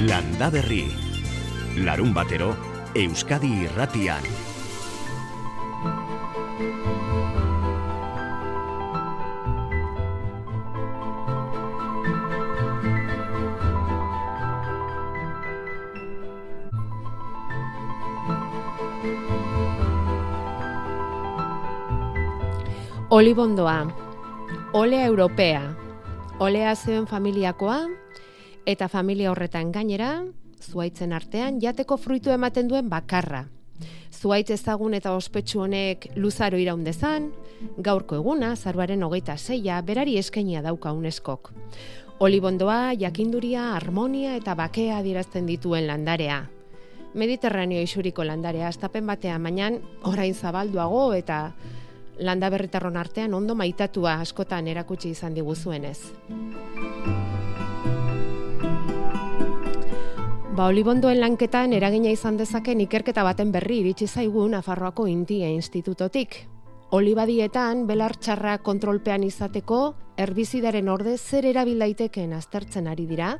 [0.00, 0.88] Landa Berri.
[1.84, 2.56] Larun batero,
[2.96, 4.24] Euskadi irratian.
[23.10, 23.84] Olibondoa,
[24.72, 25.76] olea europea,
[26.38, 27.82] olea zeuen familiakoa,
[28.70, 30.24] eta familia horretan gainera,
[30.62, 33.46] zuaitzen artean, jateko fruitu ematen duen bakarra.
[34.12, 37.30] Zuaitz ezagun eta ospetsu honek luzaro iraundezan,
[37.78, 41.52] gaurko eguna, zaruaren hogeita zeia, berari eskainia dauka uneskok.
[42.20, 46.42] Olibondoa, jakinduria, harmonia eta bakea dirazten dituen landarea.
[47.14, 49.70] Mediterraneo isuriko landarea, astapen batean, baina
[50.06, 51.40] orain zabalduago eta
[52.20, 55.98] landa berritarron artean ondo maitatua askotan erakutsi izan diguzuenez.
[60.60, 66.34] Ba, olibondoen lanketan eragina izan dezaken ikerketa baten berri iritsi zaigu Nafarroako Intia Institutotik.
[66.92, 69.78] Olibadietan, belartxarra kontrolpean izateko,
[70.20, 73.30] herbizidaren orde zer erabil daiteken aztertzen ari dira,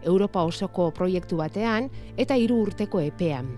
[0.00, 3.52] Europa osoko proiektu batean eta hiru urteko epean.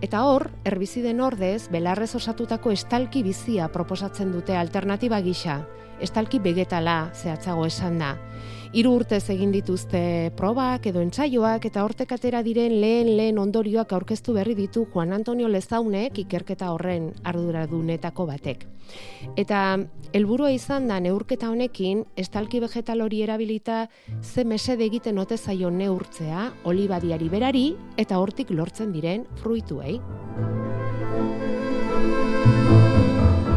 [0.00, 5.60] Eta hor, herbiziden ordez, belarrez osatutako estalki bizia proposatzen dute alternatiba gisa.
[6.00, 8.14] Estalki begetala zehatzago esan da.
[8.70, 14.36] Hiru urtez egin dituzte probak edo entsaioak eta hortek atera diren lehen lehen ondorioak aurkeztu
[14.36, 18.62] berri ditu Juan Antonio Lezaunek ikerketa horren arduradunetako batek.
[19.34, 19.64] Eta
[20.14, 23.88] helburua izan da neurketa honekin estalki vegetal hori erabilita
[24.22, 27.68] ze mesede egiten ote zaio neurtzea olibadiari berari
[27.98, 29.98] eta hortik lortzen diren fruituei.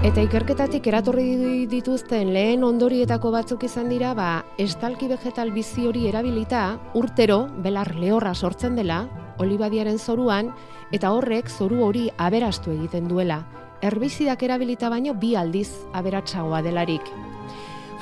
[0.04, 6.64] Eta ikerketatik eratorri dituzten lehen ondorietako batzuk izan dira, ba, estalki vegetal bizi hori erabilita
[7.00, 9.06] urtero belar lehorra sortzen dela
[9.40, 10.50] olibadiaren zoruan
[10.92, 13.46] eta horrek zoru hori aberastu egiten duela
[13.84, 17.08] herbizidak erabilita baino bi aldiz aberatsagoa delarik.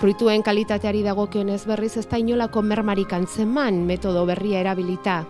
[0.01, 5.21] Fruituen kalitateari dagokionez berriz ez da inolako mermarik antzeman metodo berria erabilita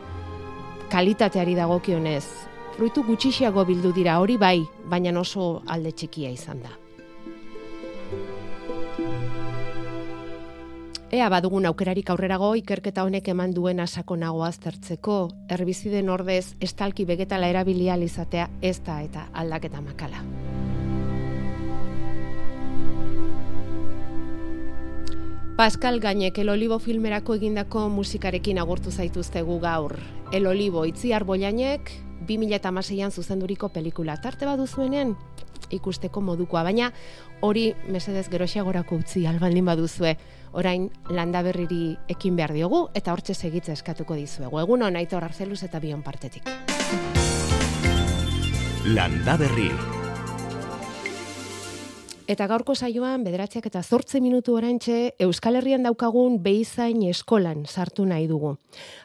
[0.91, 2.50] kalitateari dagokionez.
[2.75, 6.71] Fruitu gutxixiago bildu dira hori bai, baina oso alde txikia izan da.
[11.11, 15.15] Ea badugun aukerarik aurrerago ikerketa honek eman duen sakonago aztertzeko,
[15.49, 20.23] herbiziden ordez estalki begetala erabilia izatea ez da eta aldaketa makala.
[25.57, 29.97] Pascal Gainek El Olivo filmerako egindako musikarekin agurtu zaituztegu gaur.
[30.31, 31.91] El Olivo itziar boianek
[32.27, 34.17] 2016an zuzenduriko pelikula.
[34.21, 35.15] Tarte baduzuenean
[35.71, 36.91] ikusteko modukoa, baina
[37.41, 40.15] hori mesedez geroxiagorako utzi albaldin baduzue
[40.51, 44.59] orain landa berriri ekin behar diogu eta hortxe segitza eskatuko dizuegu.
[44.59, 46.49] Egun hona ito arzeluz eta bion partetik.
[48.85, 50.00] Landa berri.
[52.29, 58.27] Eta gaurko saioan, bederatziak eta zortze minutu orantxe, Euskal Herrian daukagun behizain eskolan sartu nahi
[58.29, 58.53] dugu.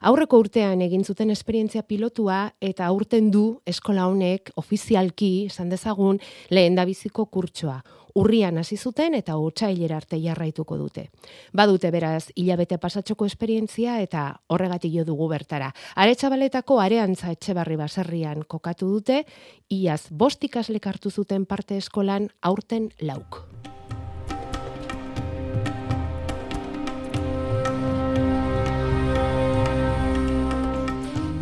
[0.04, 6.76] Aurreko urtean egin zuten esperientzia pilotua eta aurten du eskola honek ofizialki, esan dezagun, lehen
[6.76, 7.81] da biziko kurtsoa
[8.16, 11.09] urrian hasi zuten eta otsailera arte jarraituko dute.
[11.53, 15.72] Badute beraz hilabete pasatxoko esperientzia eta horregatik jo dugu bertara.
[15.94, 19.22] Aretsabaletako areantza etxebarri baserrian kokatu dute,
[19.69, 23.44] iaz bost ikaslek hartu zuten parte eskolan aurten lauk.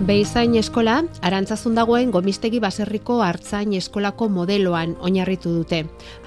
[0.05, 5.79] Beizain eskola, arantzazun dagoen gomistegi baserriko hartzain eskolako modeloan oinarritu dute.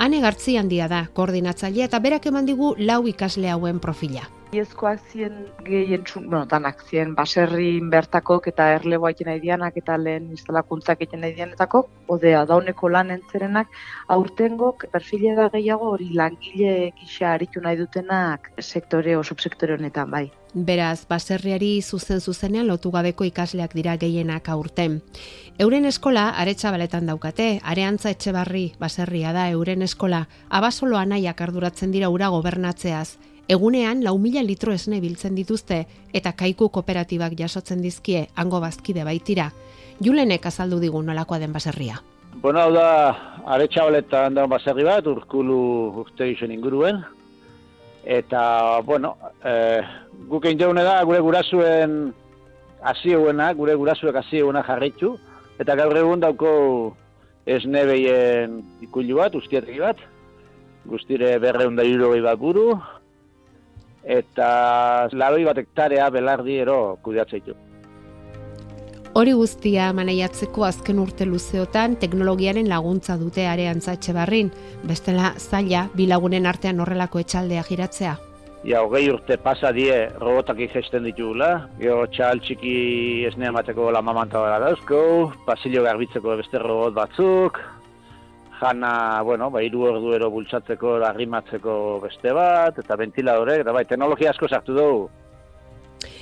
[0.02, 4.26] Hane gartzi handia da, koordinatzailea eta berak eman digu lau ikasle hauen profila.
[4.56, 5.34] Iezkoak zien
[5.66, 11.22] gehien bueno, danak zien baserri bertako eta erlebo haiten nahi dianak eta lehen instalakuntzak egiten
[11.22, 13.68] nahi dianetako, odea dauneko lan entzerenak,
[14.08, 20.32] aurtengok perfile da gehiago hori langile gisa aritu nahi dutenak sektore o subsektore honetan bai.
[20.54, 25.02] Beraz, baserriari zuzen zuzenean lotu gabeko ikasleak dira gehienak aurten.
[25.60, 31.92] Euren eskola aretsa baletan daukate, areantza etxe barri baserria da euren eskola, abasolo anaiak arduratzen
[31.92, 33.18] dira ura gobernatzeaz.
[33.48, 39.52] Egunean, lau mila litro esne biltzen dituzte eta kaiku kooperatibak jasotzen dizkie hango bazkide baitira.
[40.04, 42.02] Julenek azaldu digun nolakoa den baserria.
[42.42, 42.90] Bueno, hau da,
[43.48, 45.60] aretsa baletan da baserri bat, urkulu
[46.04, 47.00] urte izen inguruen,
[48.04, 49.80] eta, bueno, e,
[50.28, 51.96] guk egin da, gure gurasuen
[52.84, 55.16] hasieuena, gure gurasuek hasieuena jarritu,
[55.58, 56.52] eta gaur egun dauko
[57.48, 59.98] esne behien ikulu bat, ustiategi bat,
[60.86, 61.84] guztire berreun da
[62.22, 62.78] bat buru,
[64.08, 67.56] eta laroi bat hektarea belardi ero kudeatzeitu.
[69.18, 73.82] Hori guztia maneiatzeko azken urte luzeotan teknologiaren laguntza dute arean
[74.14, 74.52] barrin,
[74.84, 78.18] bestela zaila bilagunen artean horrelako etxaldea giratzea.
[78.64, 85.32] Ja, hogei urte pasa die robotak izesten ditugula, gero txal txiki esnea mateko lamamanta dauzko,
[85.46, 87.60] pasillo garbitzeko beste robot batzuk,
[88.60, 94.50] jana, bueno, ba, iru orduero bultzatzeko, arrimatzeko beste bat, eta ventiladore, eta bai, teknologia asko
[94.50, 95.08] sartu dugu.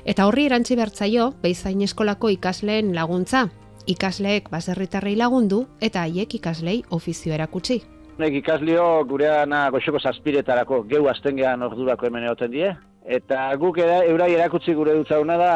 [0.06, 3.48] Eta horri erantzi bertzaio, beizain eskolako ikasleen laguntza.
[3.90, 7.82] Ikasleek baserritarrei lagundu eta haiek ikaslei ofizio erakutsi.
[8.18, 12.70] Nek ikaslio gureana goxoko zazpiretarako geu astengean ordurako hemen egoten die.
[13.06, 15.56] Eta guk era, eurai erakutsi gure dutzauna da,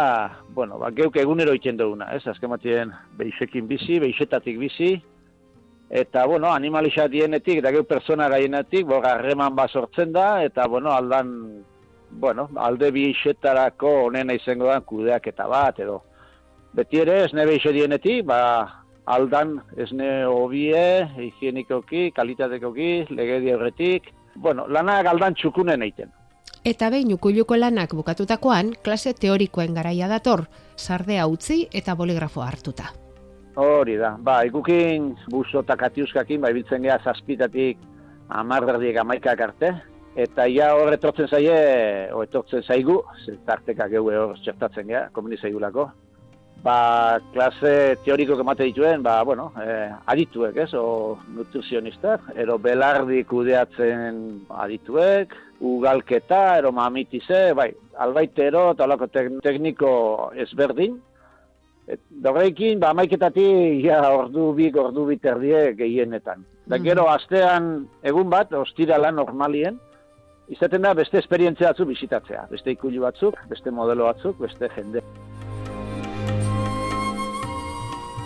[0.54, 2.22] bueno, ba, geuk egunero iten duguna, ez?
[2.30, 4.92] Azken batien beixekin bizi, beixetatik bizi,
[5.90, 10.92] eta, bueno, animalixa dienetik, eta geu persona gaienetik, bo, garreman bat sortzen da, eta, bueno,
[10.94, 11.34] aldan
[12.12, 16.02] bueno, alde bi isetarako onena izango da kudeak eta bat, edo.
[16.74, 18.40] Beti ere, esne behixe dienetik, ba,
[19.10, 20.86] aldan esne hobie,
[21.18, 26.14] higienikoki, kalitatekoki, legedi horretik, bueno, lanak aldan txukunen egiten.
[26.66, 30.46] Eta behin ukuluko lanak bukatutakoan, klase teorikoen garaia dator,
[30.76, 32.92] sardea utzi eta boligrafo hartuta.
[33.60, 37.82] Hori da, ba, ikukin buzo eta katiuskakin, ba, ibiltzen geha zazpitatik
[38.40, 39.74] amarrerdiek amaikak arte,
[40.20, 41.58] Eta ja hor etortzen zaie,
[42.12, 42.98] o etortzen zaigu,
[43.48, 45.90] tarteka geue hor txertatzen gea, komuni zaigulako.
[46.60, 47.72] Ba, klase
[48.04, 54.18] teoriko kemate dituen, ba, bueno, eh, adituek, ez, o nutrizionistak, ero belardi kudeatzen
[54.66, 59.94] adituek, ugalketa, ero mamitize, bai, albaitero, talako tekniko
[60.48, 61.00] ezberdin,
[62.24, 66.44] Dorreikin, ba, maiketatik, ja, ordu bik, ordu bit erdiek gehienetan.
[66.68, 66.84] Da, mm.
[66.86, 67.70] gero, astean,
[68.06, 69.80] egun bat, ostira lan normalien,
[70.54, 75.02] izaten da beste esperientzia batzuk bisitatzea, beste ikulu batzuk, beste modelo batzuk, beste jende.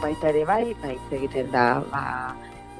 [0.03, 2.03] Baita ere bai, baita egiten da, ba,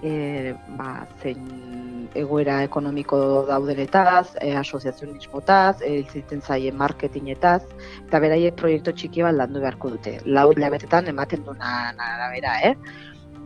[0.03, 3.17] e, ba, zein egoera ekonomiko
[3.47, 7.63] daudenetaz, e, asoziazionismotaz, e, ziten zaien marketinetaz,
[8.03, 10.17] eta beraiek proiektu txiki bat landu beharko dute.
[10.25, 12.75] Lau hilabetetan ematen duna arabera, eh?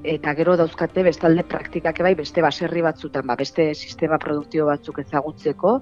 [0.08, 5.80] eta gero dauzkate bestalde praktikak bai beste baserri batzutan, ba, beste sistema produktibo batzuk ezagutzeko,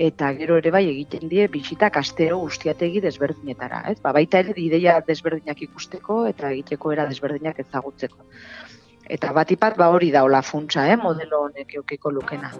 [0.00, 3.98] eta gero ere bai egiten die bisitak astero ustiategi desberdinetara, ez?
[4.04, 8.28] Ba, baita ere ideia desberdinak ikusteko eta egiteko era desberdinak ezagutzeko.
[9.10, 12.52] Eta batipat ba hori da hola funtsa, eh, modelo honek eukiko lukena.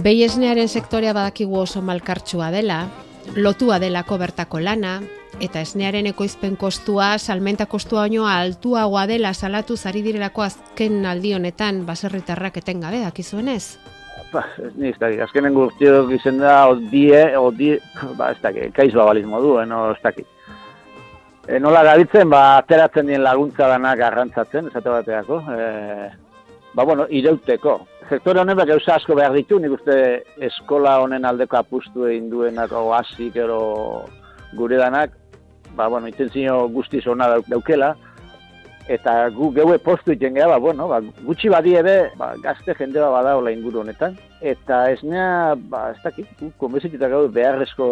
[0.00, 0.28] Behi
[0.66, 2.88] sektorea badakigu oso malkartsua dela,
[3.36, 5.02] lotua delako bertako lana,
[5.40, 11.84] eta esnearen ekoizpen kostua, salmenta kostua oino altuagoa dela salatu zari direlako azken aldi honetan
[11.86, 13.76] baserritarrak etengabe dakizuenez?
[14.30, 17.80] Ba, ez ni, ez dakit, azkenen gurtiok izen da, odie, odie,
[18.18, 20.28] ba, ez dakit, kaiz babaliz modu, eno, ez dakit.
[21.48, 25.64] E, nola gabitzen, ba, ateratzen dien laguntza danak garrantzatzen, esate bateako, e,
[26.76, 29.96] ba, bueno, ireuteko, sektore honen gauza asko behar ditu, nik uste
[30.46, 33.60] eskola honen aldeko apustu egin duenak, o hasi gero
[34.54, 35.18] gure danak,
[35.74, 37.96] ba, bueno, intentzio guztiz hona daukela,
[38.90, 43.12] eta gu geue postu iten ba, bueno, ba, gutxi badi ere, ba, gazte jende bat
[43.12, 46.26] badaola inguru honetan, eta ez nea, ba, ez dakit,
[46.58, 47.86] konbezituta gau beharrezko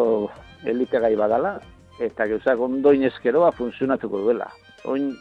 [0.67, 1.61] elikagai badala,
[2.03, 4.51] eta gauzak ondo inezkero, ba, funtzionatuko duela.
[4.91, 5.13] Oin,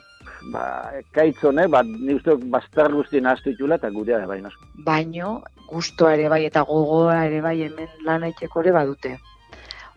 [0.52, 0.66] ba,
[1.14, 4.66] kaitzone, ba, ni uste bastar guztien astu itula eta gurea bai nasko.
[4.90, 9.18] Baino, gustoa ere bai eta gogoa ere bai hemen lan aitzeko ere badute.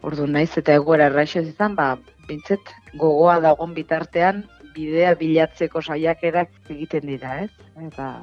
[0.05, 1.95] Ordu naiz eta egoera erraixo izan, ba,
[2.29, 4.45] bintzet gogoa dagon bitartean
[4.81, 7.51] bidea bilatzeko saiakerak egiten dira, ez?
[7.91, 8.15] Eta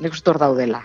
[0.00, 0.82] nik uste daudela.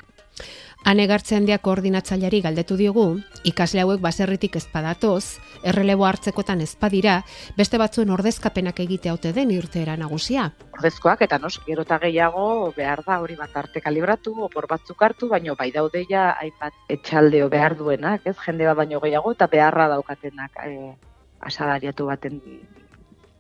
[0.88, 3.06] Anegartzen dia koordinatzaileari galdetu diogu,
[3.50, 7.18] ikasle hauek baserritik ezpadatoz, errelebo hartzekotan ezpadira,
[7.58, 10.46] beste batzuen ordezkapenak egite haute den irteera nagusia.
[10.78, 15.28] Ordezkoak eta nos, gero eta gehiago behar da hori bat arte kalibratu, opor batzuk hartu,
[15.34, 20.62] baino bai daudeia hainbat etxaldeo behar duenak, ez jende bat baino gehiago eta beharra daukatenak
[20.64, 20.94] e,
[21.42, 22.40] asadariatu baten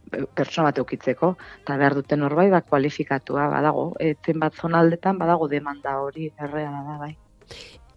[0.09, 1.33] pertsona bat eukitzeko,
[1.63, 6.97] eta behar duten horbait bat kualifikatua badago, etzen bat zonaldetan badago demanda hori erreala da
[7.01, 7.13] bai.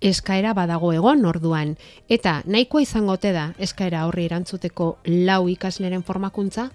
[0.01, 1.75] Eskaera badago egon orduan.
[2.09, 4.95] Eta nahikoa izango ote da eskaera horri erantzuteko
[5.29, 6.71] lau ikasleren formakuntza?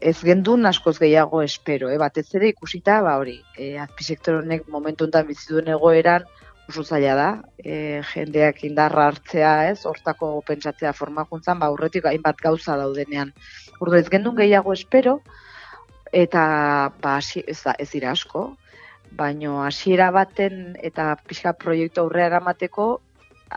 [0.00, 1.96] Ez gendun askoz gehiago espero, eh?
[1.96, 6.26] batez ere ikusita, ba hori, eh, azpisektor honek momentu enten bizituen egoeran,
[6.68, 12.76] oso zaila da, e, jendeak indarra hartzea, ez, hortako pentsatzea formakuntzan, ba, urretik hainbat gauza
[12.80, 13.32] daudenean.
[13.80, 15.20] Urdu ez gendun gehiago espero,
[16.12, 16.44] eta
[17.02, 18.48] ba, ez, da, ez ira asko,
[19.16, 22.88] baino hasiera baten eta pixka proiektu aurrera eramateko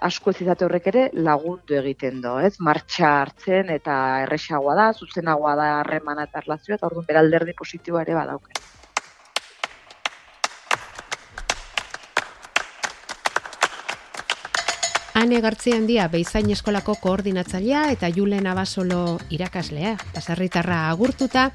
[0.09, 2.55] asko ez izate horrek ere lagundu egiten do, ez?
[2.61, 8.17] Martxa hartzen eta erresagoa da, zuzenagoa da harremana eta erlazioa, eta orduan beralderdi positiboa ere
[8.19, 8.61] badauken.
[15.19, 19.97] Ane Gartzi handia Beizain Eskolako koordinatzailea eta Julen Abasolo irakaslea.
[20.15, 21.49] Baserritarra agurtuta,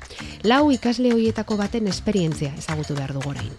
[0.44, 3.54] lau ikasle hoietako baten esperientzia ezagutu behar dugu orain.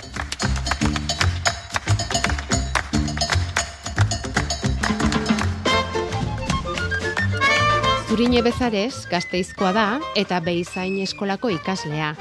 [8.06, 12.14] Zurine Bezares gazteizkoa da eta Beizain Eskolako ikaslea.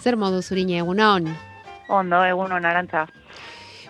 [0.00, 1.28] Zer modu Zurine egunon?
[2.00, 3.04] Ondo, egunon arantza.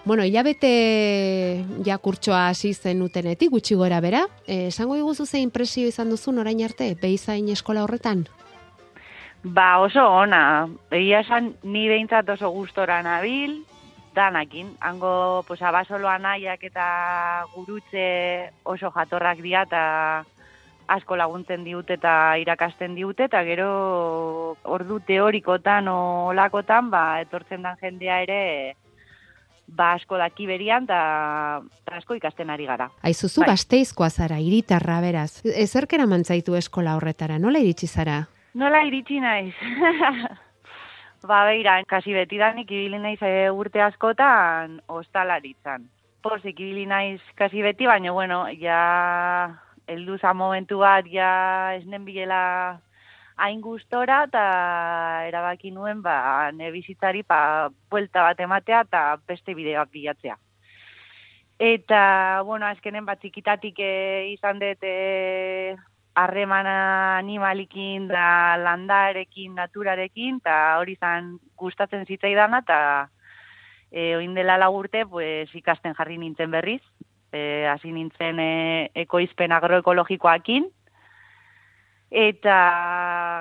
[0.07, 4.21] Bueno, hilabete ja kurtsoa hasi zen utenetik gutxi gora bera.
[4.47, 8.23] Eh, esango diguzu ze impresio izan duzun orain arte Beizain eskola horretan?
[9.43, 10.69] Ba, oso ona.
[10.93, 13.65] Egia esan ni behintzat oso gustora nabil,
[14.15, 14.71] danakin.
[14.79, 16.87] Hango, pues, abasoloa nahiak eta
[17.57, 18.07] gurutze
[18.63, 19.85] oso jatorrak dira eta
[20.87, 28.23] asko laguntzen diute eta irakasten diute, eta gero ordu teorikotan olakotan, ba, etortzen dan jendea
[28.23, 28.43] ere
[29.69, 31.61] ba asko daki berian da
[31.93, 32.89] asko ikasten ari gara.
[33.03, 33.51] Aizuzu bai.
[33.53, 35.43] gazteizkoa zara, iritarra beraz.
[35.45, 38.23] Ezerkera mantzaitu eskola horretara, nola iritsi zara?
[38.55, 39.55] Nola iritsi naiz?
[41.31, 45.91] ba beira, kasi beti danik ibili naiz e, urte askotan ostalaritzan.
[46.23, 49.57] Pozik ibili naiz kasi beti, baina bueno, ja
[49.87, 52.81] heldu za momentu bat ja esnen bilela
[53.37, 54.45] hain gustora eta
[55.29, 60.37] erabaki nuen ba ne bizitzari pa vuelta bat ematea eta beste bidea bilatzea.
[61.59, 63.93] Eta bueno, azkenen bat txikitatik e,
[64.35, 65.77] izan dut e,
[66.17, 72.79] harremana animalikin da landarekin, naturarekin eta hori izan gustatzen zitzaidana eta
[73.91, 76.83] e, oin dela lagurte pues, ikasten jarri nintzen berriz.
[77.33, 80.71] E, hasi nintzen e, ekoizpen agroekologikoakin,
[82.11, 82.57] eta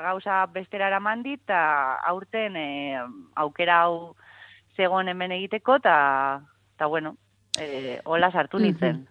[0.03, 2.67] gauza bestera eraman dit, eta aurten e,
[3.35, 4.15] aukera hau
[4.75, 6.41] zegoen hemen egiteko, eta,
[6.75, 7.15] eta bueno,
[7.59, 9.05] e, hola sartu nintzen.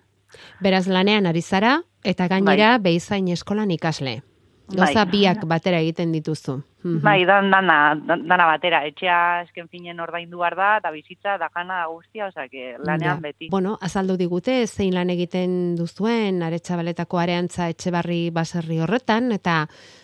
[0.60, 2.90] Beraz lanean ari zara, eta gainera bai.
[2.90, 4.20] behizain eskolan ikasle.
[4.68, 5.10] Gauza bai.
[5.12, 6.62] biak batera egiten dituzu.
[6.84, 8.82] Bai, dan, dana, dana batera.
[8.84, 13.48] Etxea esken finen ordaindu behar da, eta bizitza, da jana guztia, oza, que lanean beti.
[13.50, 19.62] Bueno, azaldu digute, zein lan egiten duzuen, aretsabaletako areantza etxe barri baserri horretan, eta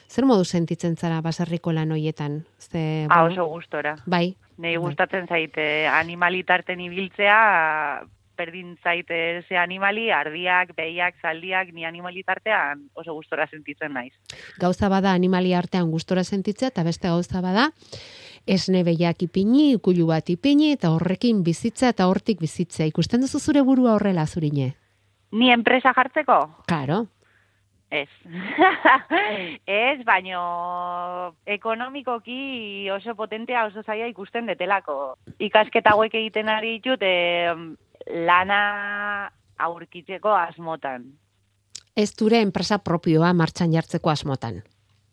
[0.09, 2.41] zer modu sentitzen zara baserriko lan hoietan?
[2.59, 3.99] Ze, ah, oso gustora.
[4.07, 4.37] Bai.
[4.61, 7.37] Nei gustatzen zaite animalitarten ibiltzea,
[8.41, 14.15] berdin zaite ze animali, ardiak, behiak, zaldiak, ni animali tartean oso gustora sentitzen naiz.
[14.61, 17.69] Gauza bada animali artean gustora sentitzea, eta beste gauza bada,
[18.47, 22.89] esne behiak ipini, ikulu bat ipini, eta horrekin bizitza eta hortik bizitza.
[22.89, 24.75] Ikusten duzu zure burua horrela zurine?
[25.33, 26.41] Ni enpresa jartzeko?
[26.67, 27.05] Karo.
[27.91, 28.09] Ez.
[29.67, 30.41] ez, baino
[31.47, 35.17] ekonomikoki oso potentea oso zaia ikusten detelako.
[35.43, 37.03] Ikasketa hauek egiten ari ditut,
[38.07, 41.05] lana aurkitzeko asmotan.
[41.97, 44.63] Ez dure enpresa propioa martxan jartzeko asmotan.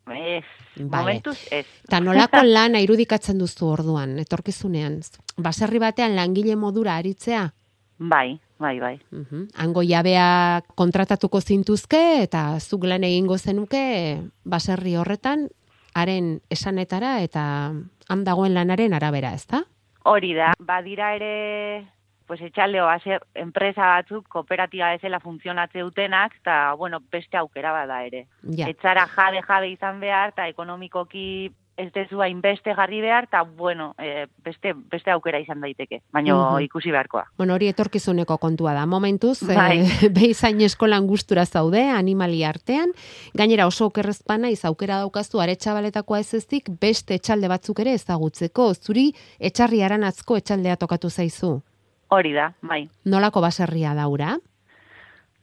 [0.08, 0.46] Ez,
[0.78, 0.88] vale.
[0.90, 1.66] momentuz ez.
[1.90, 5.02] Ta nolako lana irudikatzen duzu orduan, etorkizunean?
[5.38, 7.50] Baserri batean langile modura aritzea?
[7.98, 8.96] Bai, bai, bai.
[9.12, 15.50] Uh Hango jabea kontratatuko zintuzke eta zuk lan egingo zenuke baserri horretan,
[15.94, 17.74] haren esanetara eta
[18.08, 19.64] han dagoen lanaren arabera, ezta?
[20.06, 21.97] Hori da, badira ere
[22.28, 28.28] pues etxalde ser enpresa batzuk kooperatiba bezala funtzionatze dutenak eta bueno, beste aukera bada ere.
[28.44, 28.68] Ja.
[28.68, 34.26] Etzara jabe jabe izan behar eta ekonomikoki ez dezu beste jarri behar eta bueno, e,
[34.44, 37.28] beste, beste aukera izan daiteke, baina ikusi beharkoa.
[37.38, 38.86] Bueno, hori etorkizuneko kontua da.
[38.86, 39.80] Momentuz, e, bai.
[39.86, 42.92] e, behizain eskolan gustura zaude, animali artean,
[43.34, 49.84] gainera oso okerrezpana izaukera daukazu aretsabaletakoa ez ezik, beste etxalde batzuk ere ezagutzeko, zuri etxarri
[49.84, 51.60] aranatzko etxaldea tokatu zaizu.
[52.10, 52.86] Hori da, bai.
[53.06, 54.38] Nolako baserria daura?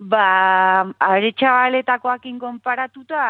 [0.01, 3.21] Ba, aretsabaletakoakin konparatuta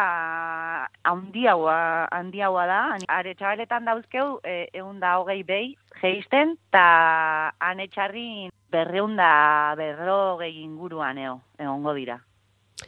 [1.05, 2.79] handiagoa, handiagoa da.
[3.19, 11.37] Aretxabaletan dauzkeu e, egun da hogei behi geisten, eta anetxarri berreun da berrogei inguruan eo,
[11.59, 12.19] egongo dira.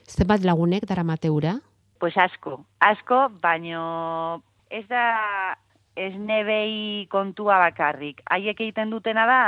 [0.08, 1.58] Zenbat lagunek dara mateura?
[2.00, 5.56] Pues asko, asko, baino ez da
[5.98, 8.22] esnebei kontua bakarrik.
[8.30, 9.42] Haiek egiten dutena da,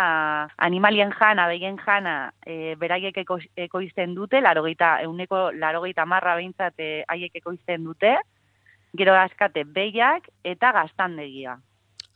[0.65, 6.89] animalien jana, behien jana, e, beraiek eko, ekoizten dute, larogeita, euneko larogeita marra behintzat e,
[7.07, 8.15] haiek ekoizten dute,
[8.97, 11.59] gero askate behiak eta gaztandegia.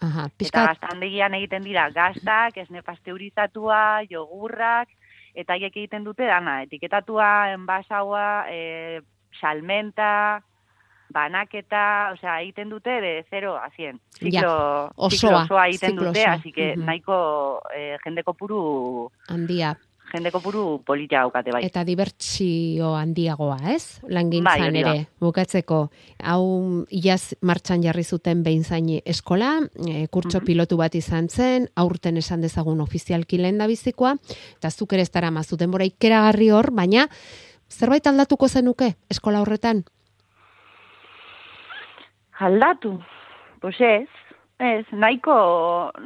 [0.03, 4.89] Aha, Eta gaztandegian egiten dira gaztak, esne pasteurizatua, jogurrak,
[5.33, 9.01] eta haiek egiten dute dana, etiketatua, enbasaua, e,
[9.39, 10.41] salmenta,
[11.13, 13.99] banaketa, osea, egiten dute de 0 a 100.
[14.19, 16.33] Ziklo, osoa, ziklo osoa egiten dute, osoa.
[16.33, 16.85] así que Mhm.
[16.85, 19.77] nahiko eh, jende kopuru Handia.
[20.13, 21.63] jende kopuru politia daukate bai.
[21.65, 23.99] Eta dibertsio handiagoa, ez?
[24.03, 24.79] Bai, Langintzan da.
[24.79, 25.89] ere, bukatzeko.
[26.23, 30.45] Hau, iaz martxan jarri zuten behin zaini eskola, e, kurtso Mhm.
[30.45, 34.15] pilotu bat izan zen, aurten esan dezagun ofizialki lehen da bizikoa,
[34.57, 37.07] eta zuk ere ez dara mazu denbora ikeragarri hor, baina
[37.69, 39.83] zerbait aldatuko zenuke eskola horretan?
[42.39, 42.97] Aldatu,
[43.61, 44.09] pues ez,
[44.59, 45.35] ez, nahiko,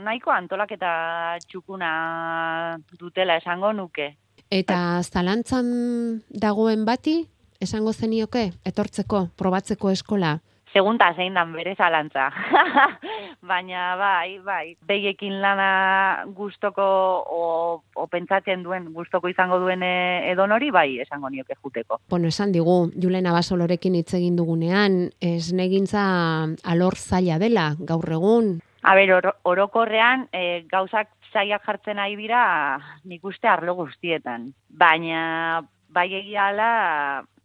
[0.04, 4.12] nahiko antolaketa txukuna dutela esango nuke.
[4.52, 7.18] Eta zalantzan dagoen bati,
[7.60, 10.38] esango zenioke, etortzeko, probatzeko eskola?
[10.78, 12.28] Segunta zein dan bere zalantza.
[13.50, 15.70] Baina bai, bai, beiekin lana
[16.38, 17.46] gustoko o,
[17.96, 21.98] o pentsatzen duen, gustoko izango duen eh, edonori, bai, esango nioke juteko.
[22.14, 26.04] Bueno, esan digu, Julen Abasolorekin hitz egin dugunean, esnegintza
[26.62, 28.58] alor zaila dela, gaur egun,
[28.88, 32.44] A ber, oro, orokorrean e, gauzak zaiak jartzen ari dira
[33.04, 34.52] nik uste arlo guztietan.
[34.70, 36.70] Baina bai egiala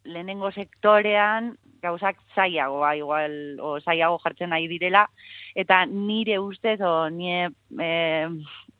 [0.04, 5.08] lehenengo sektorean gauzak zaiagoa igual o zaiago jartzen ari direla
[5.54, 8.28] eta nire ustez o nie, e,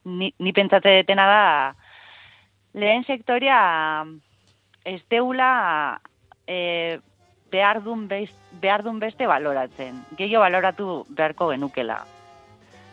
[0.04, 1.44] ni, ni pentsatze detena da
[2.74, 4.04] lehen sektorea
[4.84, 6.00] ez deula
[6.46, 6.98] e,
[7.52, 9.98] behar dun, best, behar dun beste baloratzen.
[10.16, 12.00] Gehiago baloratu beharko genukela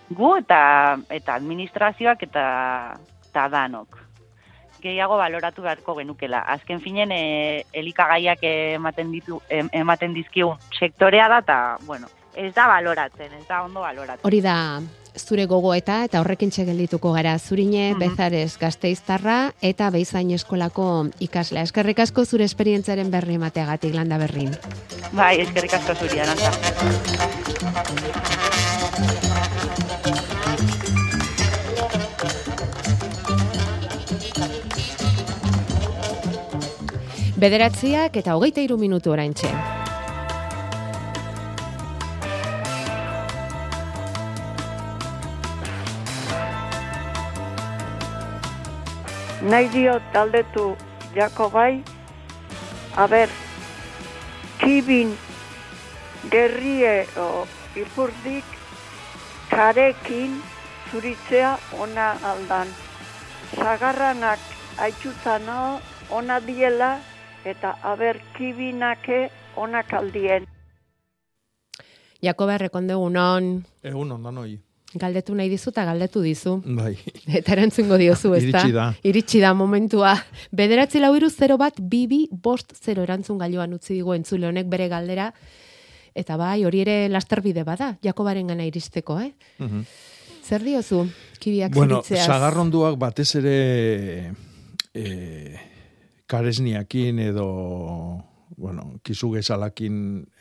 [0.10, 2.46] gu eta eta administrazioak eta
[3.30, 4.09] eta danok.
[4.82, 6.40] Gehiago baloratu beharko genukela.
[6.40, 12.68] Azken finen e, elikagaiak ematen ditu em- ematen dizkigun sektorea da eta bueno, ez da
[12.68, 14.24] baloratzen, ez da ondo baloratzen.
[14.26, 14.82] hori da
[15.20, 18.00] zure gogoeta eta horrekin txegeldituko gara zurine, Mhm.
[18.00, 21.64] bezares gazteiztarra eta beizain eskolako ikaslea.
[21.64, 24.56] Eskerrik asko zure esperientziaren berri emateagatik landa berrin.
[25.12, 26.52] Bai, eskerrik asko zuri, Arantza.
[37.40, 39.52] Bederatziak eta hogeita iru minutu oraintxe.
[49.42, 50.76] nahi dio taldetu
[51.16, 51.82] Jakobai,
[52.96, 53.30] a ber,
[54.60, 55.16] kibin
[56.32, 58.44] gerrie o ipurdik
[59.50, 60.42] karekin
[60.92, 62.68] zuritzea ona aldan.
[63.56, 64.40] Sagarranak
[64.78, 67.00] aitutano ona diela
[67.46, 70.46] eta aber kibinake onak aldien.
[72.22, 74.60] Jakoba errekonde non Egun ondan hoi.
[74.94, 76.62] galdetu nahi dizu eta galdetu dizu.
[76.66, 76.98] Bai.
[77.40, 78.48] Eta erantzungo diozu, ezta?
[78.66, 78.94] Iritsi da.
[79.04, 80.16] Iritsi da momentua.
[80.52, 84.88] Bederatzi lau iru 0 bat, bibi, bost 0 erantzun gailuan utzi digu entzule honek bere
[84.90, 85.32] galdera.
[86.16, 89.32] Eta bai, hori ere lasterbide bada, Jakobaren gana iristeko, eh?
[89.60, 89.86] Mhm.
[90.50, 91.04] Zer diozu,
[91.40, 92.26] kibiak Bueno, ziritzeaz?
[92.26, 94.34] sagarronduak batez ere
[94.96, 95.56] e,
[96.30, 97.50] karesniakin edo
[98.58, 99.96] bueno, kizu gezalakin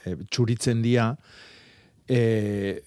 [0.05, 1.11] e, txuritzen dira
[2.09, 2.83] e,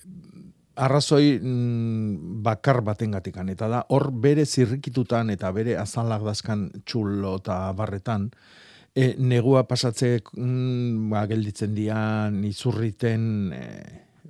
[0.82, 7.60] arrazoi mm, bakar batengatikan eta da hor bere zirrikitutan eta bere azalak dazkan txulo eta
[7.78, 8.30] barretan
[8.96, 13.66] e, negua pasatzek mm, ba, gelditzen dian izurriten e,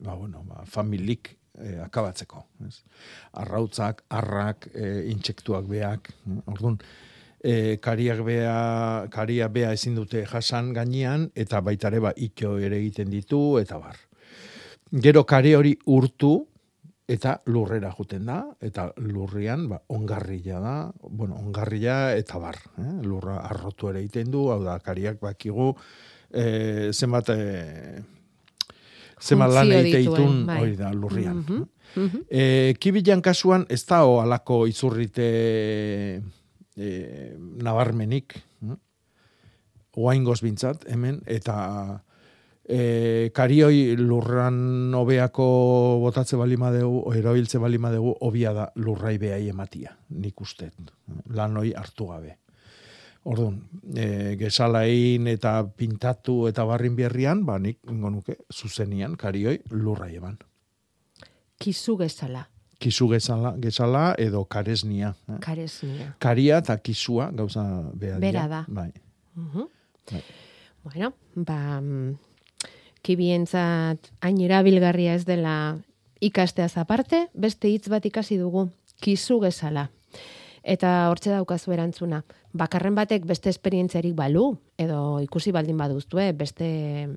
[0.01, 2.43] ba, bueno, ba, familik e, akabatzeko.
[2.67, 2.81] Ez?
[3.41, 6.79] Arrautzak, arrak, e, intsektuak beak, mm, orduan,
[7.43, 13.09] e, kariak bea, karia bea ezin dute jasan gainean, eta baitare ba, itxo ere egiten
[13.11, 13.97] ditu, eta bar.
[14.91, 16.35] Gero kari hori urtu,
[17.11, 20.75] eta lurrera juten da, eta lurrian ba, ongarria da,
[21.09, 22.59] bueno, ongarria eta bar.
[22.77, 22.93] Eh?
[23.03, 25.73] Lurra arrotu ere egiten du, hau da, kariak bakigu,
[26.31, 28.03] e, zenbat, e,
[29.19, 30.61] zenbat lan egite ditun, bai.
[30.61, 31.41] hori da, lurrian.
[31.41, 32.23] Mhm, mhm.
[32.29, 36.21] E, kibilan kasuan ez da alako izurrite
[36.77, 38.37] e, nabarmenik.
[38.61, 38.79] hm?
[40.01, 41.55] Oaingoz bintzat, hemen, eta
[42.63, 45.47] e, karioi lurran hobeako
[46.03, 50.71] botatze balima dugu, erabiltze balima dugu, obia da lurrai behai ematia, nik uste.
[51.35, 52.37] Lan hoi hartu gabe.
[53.29, 53.59] Orduan,
[53.93, 60.39] e, gesalain eta pintatu eta barrin berrian, ba, nik ingo nuke, zuzenian, karioi lurrai eman
[61.61, 62.47] Kizu gezala,
[62.81, 65.13] kizu gezala, gezala edo karesnia.
[65.29, 65.37] Eh?
[65.43, 66.15] karesnia.
[66.19, 67.63] Karia eta kisua gauza
[67.93, 68.19] bera, dira.
[68.19, 68.65] Bera da.
[68.67, 68.91] Bai.
[69.35, 69.67] Mhm.
[70.11, 70.23] Bai.
[70.83, 71.81] Bueno, ba,
[73.05, 75.55] kibientzat hain erabilgarria ez dela
[76.21, 78.67] ikasteaz aparte, beste hitz bat ikasi dugu,
[79.01, 79.89] kizu gezala.
[80.61, 82.21] Eta hortxe daukazu erantzuna.
[82.53, 86.67] Bakarren batek beste esperientziarik balu, edo ikusi baldin baduztue, beste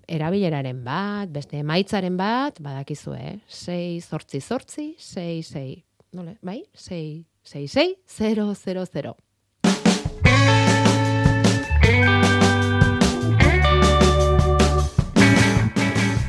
[0.09, 5.77] erabileraren bat, beste emaitzaren bat, badakizue, 6 zortzi zortzi, 6 6,
[6.17, 6.63] nole, bai?
[6.73, 9.17] 6 6 6 0 0 0.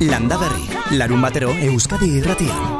[0.06, 2.75] Landa Berri, larun batero Euskadi irratian.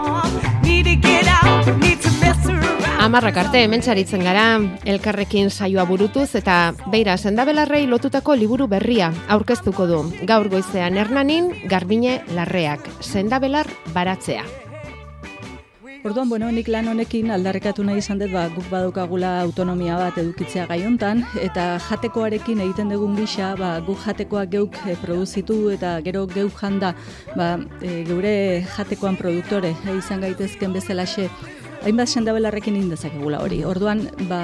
[3.07, 4.57] Amarrak arte hemen txaritzen gara,
[4.91, 6.57] elkarrekin saioa burutuz eta
[6.91, 10.01] beira sendabelarrei lotutako liburu berria aurkeztuko du.
[10.27, 14.43] Gaur goizean Hernanin Garbine Larreak, sendabelar baratzea.
[16.07, 20.67] Orduan, bueno, nik lan honekin aldarrekatu nahi izan dut, ba, guk badukagula autonomia bat edukitzea
[20.67, 26.25] gai hontan, eta jatekoarekin egiten dugun gisa, ba, guk jatekoa geuk e, produzitu eta gero
[26.31, 26.93] geuk janda,
[27.39, 28.35] ba, e, geure
[28.77, 31.27] jatekoan produktore e, izan gaitezken bezalaxe,
[31.87, 33.63] hainbat sendabelarrekin indezakegula hori.
[33.65, 34.41] Orduan, ba,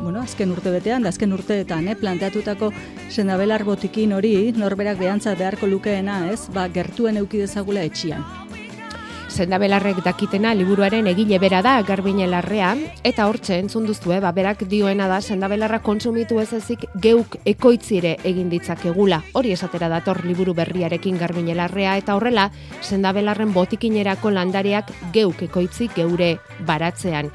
[0.00, 2.70] bueno, azken urte betean, da azken urteetan, eh, planteatutako
[3.10, 8.24] sendabelar botikin hori, norberak behantzat beharko lukeena, ez, ba, gertuen euki dezagula etxian.
[9.30, 12.72] Zendabelarrek dakitena liburuaren egile bera da garbine larrea,
[13.06, 18.50] eta hortxe entzun duzue, ba, berak dioena da sendabelarra kontsumitu ez ezik geuk ekoitzire egin
[18.50, 19.22] ditzakegula.
[19.38, 22.50] Hori esatera dator liburu berriarekin garbine larrea, eta horrela
[22.82, 27.30] sendabelarren botikinerako landariak geuk ekoitzi geure baratzean.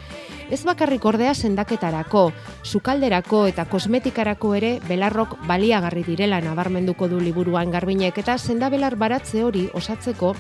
[0.52, 2.28] Ez bakarrik ordea sendaketarako,
[2.62, 9.70] sukalderako eta kosmetikarako ere belarrok baliagarri direla nabarmenduko du liburuan garbinek eta sendabelar baratze hori
[9.74, 10.36] osatzeko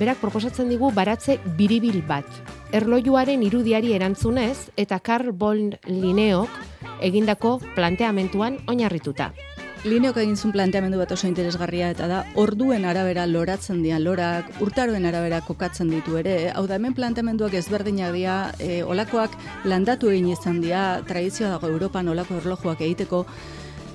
[0.00, 2.26] berak proposatzen digu baratze biribil bat.
[2.72, 6.60] Erlojuaren irudiari erantzunez eta Carl Bon Lineok
[7.04, 9.30] egindako planteamentuan oinarrituta.
[9.80, 15.06] Lineok egin zuen planteamendu bat oso interesgarria eta da orduen arabera loratzen dira lorak, urtaroen
[15.08, 16.34] arabera kokatzen ditu ere.
[16.52, 22.12] Hau da hemen planteamenduak ezberdinak dira, e, olakoak landatu egin izan dira, tradizioa dago Europan
[22.12, 23.24] olako erlojuak egiteko,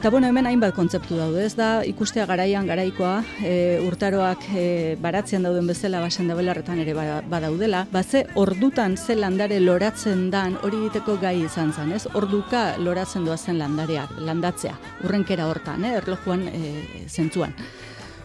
[0.06, 4.66] Eta bueno, hemen hainbat kontzeptu daude, ez da ikustea garaian garaikoa, e, urtaroak e,
[5.02, 10.60] baratzen dauden bezala basen dabelarretan ere ba, badaudela, ba ze ordutan ze landare loratzen dan
[10.62, 12.04] hori egiteko gai izan zen, ez?
[12.14, 14.76] Orduka loratzen doa zen landareak, landatzea,
[15.08, 16.62] urrenkera hortan, eh, erlojuan e,
[17.10, 17.58] zentzuan.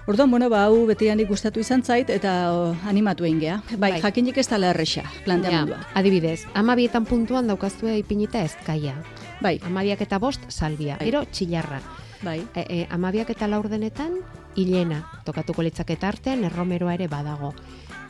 [0.04, 3.62] Orduan, bueno, ba, hau betianik gustatu izan zait, eta o, animatu egin geha.
[3.70, 4.02] Bai, bai.
[4.04, 5.80] jakinik ez tala erresa, planteamendua.
[5.80, 8.98] Ja, adibidez, amabietan puntuan daukazue ipinita ezkaia.
[9.40, 9.60] Bai.
[9.64, 10.96] Amabiak eta bost, salbia.
[11.00, 11.08] Bai.
[11.08, 11.80] Ero, txillarra.
[12.22, 12.40] Bai.
[12.54, 14.18] E, e, amabiak eta laurdenetan,
[14.56, 15.04] hilena.
[15.24, 17.54] Tokatuko litzaketa artean, erromeroa ere badago.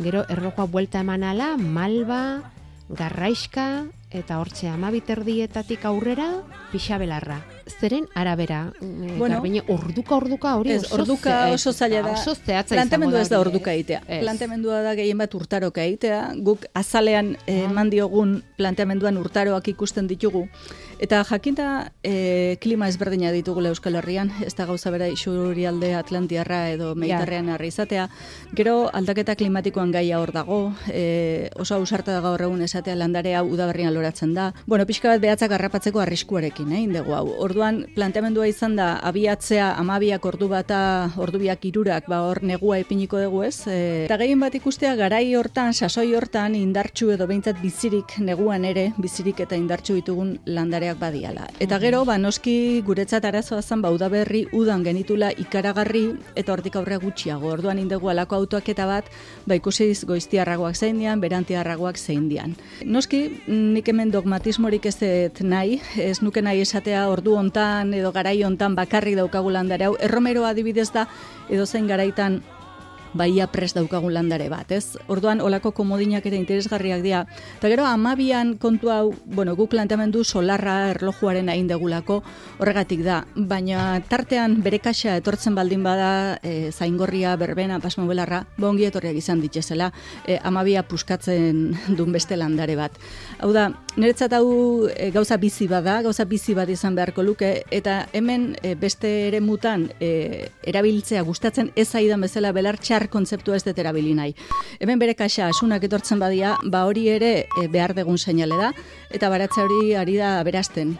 [0.02, 2.40] Gero, errokoa buelta eman ala, malba,
[2.88, 6.26] garraiska, eta hortxe amabiterdietatik aurrera,
[6.72, 7.36] pixabelarra.
[7.78, 12.12] Zeren arabera, e, Bueno, garbine, orduka orduka hori Ez, orduka ze- oso zaila da.
[12.18, 13.76] Oso zehatza izango ez da orduka ez?
[13.78, 14.02] egitea.
[14.08, 14.20] Ez.
[14.24, 16.32] Planteamendua da gehien bat urtaroka egitea.
[16.38, 17.70] Guk azalean eh, Ah.
[17.70, 20.48] eman diogun planteamenduan urtaroak ikusten ditugu.
[21.00, 21.66] Eta jakinta
[22.04, 28.04] eh, klima ezberdina ditugula Euskal Herrian, ez da gauza bera isurialde Atlantiarra edo Mediterranearra izatea.
[28.58, 30.58] Gero aldaketa klimatikoan gaia hor dago,
[30.92, 34.50] eh, oso ausarta da gaur egun esatea landare hau udaberrian loratzen da.
[34.66, 37.24] Bueno, pixka bat behatzak harrapatzeko arriskuarekin, eh, indegu hau.
[37.46, 40.82] Orduan, planteamendua izan da, abiatzea amabiak ordu bata,
[41.16, 43.66] ordubiak irurak, ba hor negua epiniko dugu ez.
[43.66, 48.90] E, eta gehien bat ikustea, garai hortan, sasoi hortan, indartxu edo behintzat bizirik neguan ere,
[49.00, 50.36] bizirik eta indartxu ditugun
[50.90, 51.48] landareak badiala.
[51.60, 56.98] Eta gero, ba noski guretzat arazoa zen, ba udaberri udan genitula ikaragarri, eta hortik aurrea
[56.98, 57.48] gutxiago.
[57.48, 59.04] Orduan indegu alako autoaketa bat,
[59.46, 62.56] ba ikusiz goiztiarragoak zein dian, berantiarragoak zein dian.
[62.84, 68.42] Noski, nik hemen dogmatismorik ez dut nahi, ez nuke nahi esatea ordu hontan edo garai
[68.42, 69.96] hontan bakarrik daukagu landare hau.
[70.00, 71.06] Erromero adibidez da
[71.48, 72.42] edo zein garaitan
[73.14, 74.96] baia pres daukagun landare bat, ez?
[75.08, 77.24] Orduan, olako komodinak ere interesgarriak dira.
[77.58, 82.20] Eta gero, amabian kontu hau, bueno, guk planteamendu solarra erlojuaren hain degulako,
[82.58, 83.20] horregatik da.
[83.34, 89.90] Baina tartean bere kaxa etortzen baldin bada, e, zaingorria, berbena, pasmobelarra, bongi etorriak izan ditzezela,
[90.26, 92.96] e, amabia puskatzen duen beste landare bat.
[93.40, 98.04] Hau da, niretzat hau e, gauza bizi bada, gauza bizi bat izan beharko luke, eta
[98.12, 103.64] hemen e, beste ere mutan e, erabiltzea gustatzen ez aidan bezala belar txar kontzeptua ez
[103.64, 104.34] dut erabili nahi.
[104.80, 108.72] Hemen bere kaxa asunak etortzen badia, ba hori ere e, behar degun seinale da,
[109.08, 110.98] eta baratza hori ari da berazten.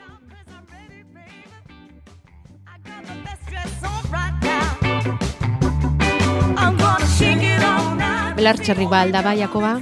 [8.40, 9.76] Belar txerrik ba alda ba, Jakoba?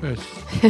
[0.00, 0.20] Ez.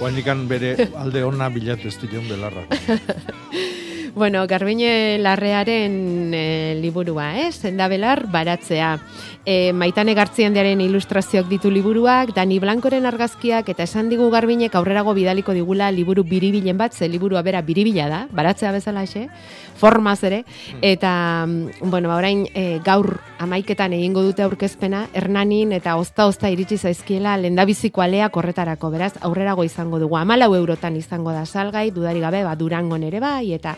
[0.00, 2.64] Guainikan bere alde ona bilatu ez dion belarra.
[4.14, 7.52] bueno, Garbine Larrearen e, liburua, eh?
[7.52, 8.98] Zendabelar baratzea.
[9.44, 15.52] E, maitane gartziandearen ilustrazioak ditu liburuak, Dani Blankoren argazkiak, eta esan digu Garbinek aurrerago bidaliko
[15.52, 19.28] digula liburu biribilen bat, ze liburua bera biribila da, baratzea bezala, xe?
[19.76, 20.78] formaz ere, hmm.
[20.82, 26.78] eta, mm, bueno, ba, orain e, gaur amaiketan egingo dute aurkezpena, hernanin eta ozta-ozta iritsi
[26.78, 32.44] zaizkiela lendabiziko alea korretarako, beraz, aurrerago izango dugu, amalau eurotan izango da salgai, dudari gabe,
[32.44, 33.76] ba, durangon ere bai, eta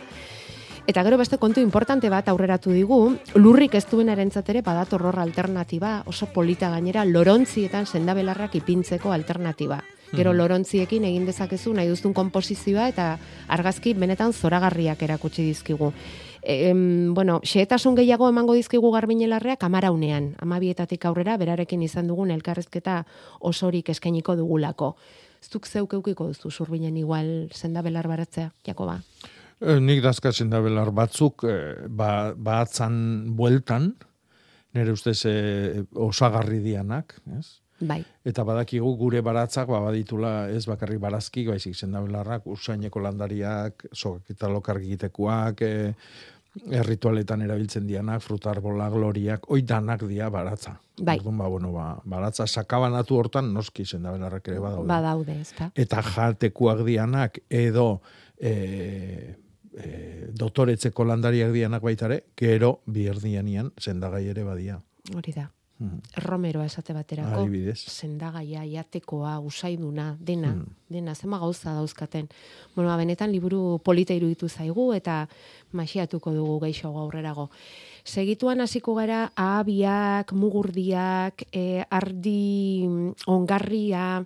[0.86, 6.04] Eta gero beste kontu importante bat aurreratu digu, lurrik ez duen ere badator horra alternatiba,
[6.06, 9.82] oso polita gainera, lorontzietan sendabelarrak ipintzeko alternatiba.
[10.12, 10.38] Gero mhm.
[10.38, 13.18] lorontziekin egin dezakezu nahi duzun konposizioa eta
[13.48, 15.92] argazki benetan zoragarriak erakutsi dizkigu.
[16.42, 16.72] E,
[17.10, 20.36] bueno, xeetasun gehiago emango dizkigu garbinelarreak amaraunean.
[20.38, 23.04] Amabietatik aurrera, berarekin izan dugun elkarrezketa
[23.40, 24.94] osorik eskainiko dugulako.
[25.42, 29.00] Zuk zeuk eukiko duzu zurbinen igual zendabelar baratzea, Jakoba?
[29.00, 31.56] E, nik dazka zendabelar batzuk e,
[31.88, 33.94] ba, batzan bueltan,
[34.76, 37.62] nire ustez e, osagarri dianak, ez?
[37.76, 38.00] Bai.
[38.24, 44.48] Eta badakigu gure baratzak ba baditula ez bakarrik barazki, baizik sendabelarrak, usaineko landariak, sokak eta
[44.48, 45.92] lokargitekuak, e,
[46.72, 50.78] erritualetan erabiltzen dianak, frutarbola, gloriak, oi danak dia baratza.
[50.96, 51.18] Bai.
[51.18, 54.88] Orduan, ba, bueno, ba, baratza sakabanatu hortan noski sendabelarrak ere badaude.
[54.88, 55.68] Badaude, ezta.
[55.76, 58.00] Eta jatekuak dianak edo
[58.40, 58.54] e,
[59.76, 64.80] e, dotoretzeko landariak dianak baitare, gero bierdianian sendagai ere badia.
[65.14, 65.50] Hori da.
[65.76, 66.00] Hmm.
[66.24, 67.42] Romeroa esate baterako.
[67.42, 67.76] Adibidez.
[67.92, 70.70] Sendagaia, iatekoa, usaiduna, dena, hmm.
[70.88, 72.30] dena, zema gauza dauzkaten.
[72.74, 75.26] Bueno, ba, benetan liburu polita iruditu zaigu eta
[75.76, 77.50] masiatuko dugu geixo aurrerago.
[78.04, 82.88] Segituan hasiko gara ahabiak, mugurdiak, e, ardi
[83.26, 84.24] ongarria,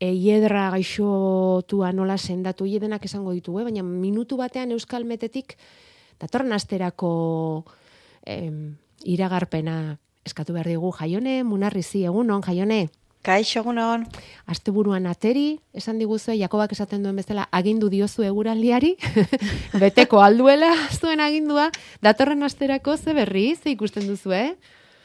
[0.00, 3.64] e, iedra gaixotua nola sendatu, iedenak esango ditu, eh?
[3.64, 5.56] baina minutu batean euskal metetik
[6.20, 7.64] datorren asterako
[9.06, 12.88] iragarpena eskatu behar digu jaione, munarrizi egunon, jaione.
[13.26, 14.04] Kaixo egunon.
[14.50, 18.94] Asteburuan ateri, esan diguzu, Jakobak esaten duen bezala, agindu diozu eguraldiari,
[19.82, 21.70] beteko alduela zuen agindua,
[22.02, 24.54] datorren asterako ze berri, ze ikusten duzu, eh?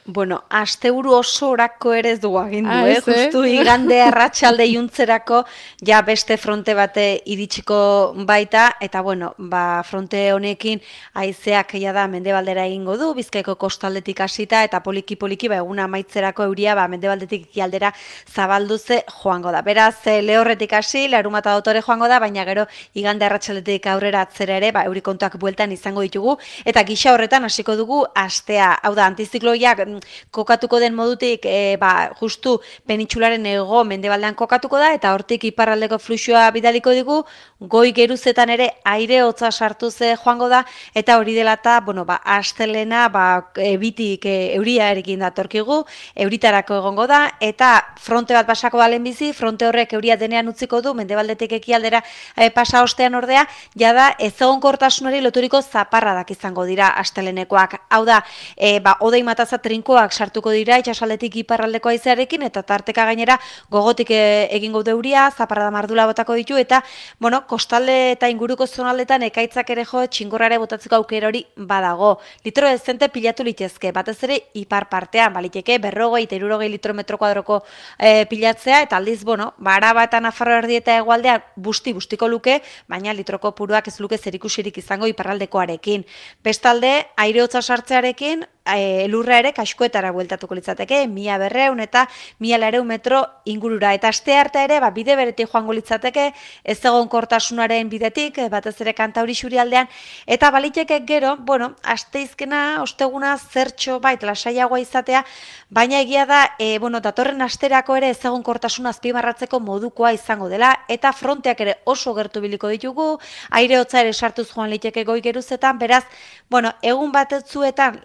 [0.05, 3.01] Bueno, asteburu oso orako ere ez dugu agindu, ah, eh?
[3.05, 5.43] Justu igande arratsalde juntzerako
[5.85, 10.81] ja beste fronte bate iritsiko baita, eta bueno, ba, fronte honekin
[11.13, 16.73] aizeak ja da mendebaldera egingo du, bizkaiko kostaldetik hasita eta poliki-poliki ba, eguna maitzerako euria
[16.73, 17.93] ba, mendebaldetik ikialdera
[18.25, 19.61] zabalduze joango da.
[19.61, 24.73] Beraz, eh, lehorretik hasi, larumata dotore joango da, baina gero igande arratsaldetik aurrera atzera ere,
[24.73, 29.90] ba, eurikontuak bueltan izango ditugu, eta gisa horretan hasiko dugu astea, hau da, antizikloiak
[30.31, 36.49] kokatuko den modutik e, ba, justu penitxularen ego mendebaldean kokatuko da eta hortik iparraldeko fluxua
[36.51, 37.21] bidaliko digu
[37.59, 40.63] goi geruzetan ere aire hotza sartu ze joango da
[40.95, 45.83] eta hori dela eta bueno, ba, astelena ba, ebitik e, euria erikin datorkigu
[46.15, 50.93] euritarako egongo da eta fronte bat pasako balen bizi fronte horrek euria denean utziko du
[50.97, 52.03] mendebaldetik ekialdera
[52.35, 53.45] e, pasa ostean ordea
[53.77, 57.77] jada ez egon kortasunari loturiko zaparradak izango dira astelenekoak.
[57.89, 58.21] Hau da
[58.55, 63.39] e, ba, odei mataza trinkoak sartuko dira itxasaldetik iparraldeko aizearekin eta tarteka gainera
[63.71, 66.83] gogotik e, egingo deuria, zaparrada mardula botako ditu eta
[67.19, 72.19] bueno, kostalde eta inguruko zonaldetan ekaitzak ere jo txingorrare botatzeko aukera hori badago.
[72.45, 77.63] Litro ezente pilatu litezke, batez ere ipar partean, baliteke berrogei eta irurogei litro metro kuadroko
[77.97, 83.13] e, pilatzea eta aldiz, bueno, baraba eta nafarro erdi eta egualdea busti bustiko luke, baina
[83.13, 86.05] litroko puruak ez luke zerikusirik izango iparraldekoarekin.
[86.43, 92.05] Bestalde, aire hotza sartzearekin, e, lurra ere kaskoetara bueltatuko litzateke, mila berreun eta
[92.39, 93.93] mila lareun metro ingurura.
[93.97, 96.31] Eta aste arte ere, ba, bide beretik joango litzateke,
[96.63, 99.89] ez egon kortasunaren bidetik, batez ere kantauri xuri aldean,
[100.27, 105.23] eta baliteke gero, bueno, aste izkena, osteguna, zertxo, bait, lasaiagoa izatea,
[105.69, 110.73] baina egia da, e, bueno, datorren asterako ere ez egon kortasun azpimarratzeko modukoa izango dela,
[110.89, 113.17] eta fronteak ere oso gertu biliko ditugu,
[113.49, 116.03] aire hotza ere sartuz joan liteke goi geruzetan, beraz,
[116.49, 118.01] bueno, egun batetzuetan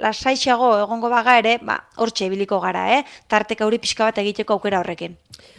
[0.46, 3.02] lasaixago egongo baga ere, ba, hortxe ibiliko gara, eh?
[3.28, 5.16] Tarteka hori pixka bat egiteko aukera horrekin.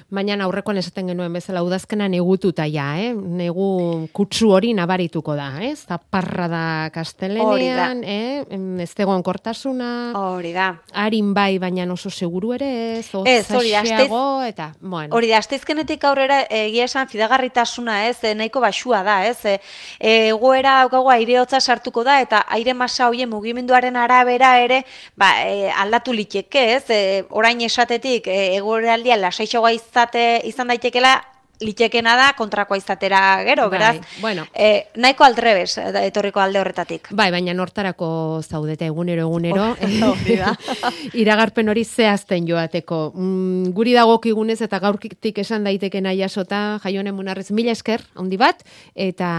[0.08, 3.10] Baina aurrekoan esaten genuen bezala udazkena negututa ja, eh?
[3.12, 5.74] Negu kutsu hori nabarituko da, eh?
[5.76, 6.62] Zaparra da
[6.96, 8.46] kastelenean, eh?
[8.86, 9.90] Ez dagoen kortasuna.
[10.16, 10.70] Hori da.
[10.96, 14.08] Harin bai, baina oso seguru ere, ez, ez hori da, astez,
[14.48, 15.12] eta, bueno.
[15.18, 19.58] Hori da, astezkenetik aurrera egia esan fidagarritasuna, ez, eh, nahiko basua da, ez, e,
[20.30, 24.86] egoera daukago aire hotza sartuko da, eta aire masa hoien mugimenduaren arabera ere,
[25.20, 31.18] ba, e, aldatu liteke, ez, e, orain esatetik, e, egoera aldia lasaixoa izate izan daitekela
[31.58, 34.44] litekena da kontrakoa izatera gero, Bai, beraz, bueno.
[34.54, 37.10] e, nahiko altrebes eh, etorriko alde horretatik.
[37.18, 39.72] Bai, baina nortarako zaudete egunero egunero.
[41.24, 43.12] Iragarpen hori zehazten joateko.
[43.16, 48.62] Mm, guri dagokigunez eta gaurkitik esan daiteke nahi jasota, jaionen munarrez mila esker, handi bat,
[48.94, 49.32] eta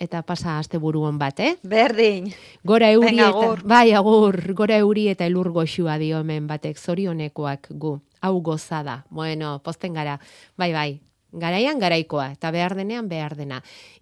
[0.00, 1.54] eta pasa asteburu on bat, eh?
[1.64, 2.32] Berdin.
[2.64, 7.68] Gora euri Venga, eta bai agur, gora euri eta elur goxua dio hemen batek zorionekoak
[7.76, 7.98] gu.
[8.26, 9.04] Hau gozada.
[9.08, 10.18] Bueno, posten gara.
[10.58, 11.00] Bai, bai.
[11.32, 13.60] Garaian garaikoa eta behar denean behar dena.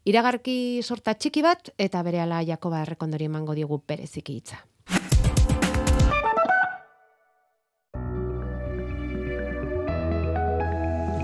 [0.08, 4.62] Iragarki sorta txiki bat eta berehala Jakoba errekondori emango digu bereziki hitza.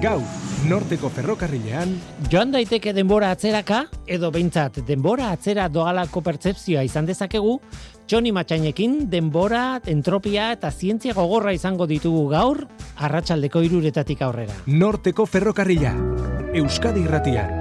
[0.01, 0.21] Gau,
[0.65, 1.91] norteko ferrokarrilean,
[2.33, 7.59] Joan daiteke denbora atzeraka, edo behintzat denbora atzera doalako pertzepzioa izan dezakegu,
[8.11, 12.65] Txoni Matxainekin denbora, entropia eta zientzia gogorra izango ditugu gaur,
[12.99, 14.55] arratsaldeko iruretatik aurrera.
[14.67, 15.93] norteko ferrokarrila.
[16.59, 17.53] Euskadi irratian.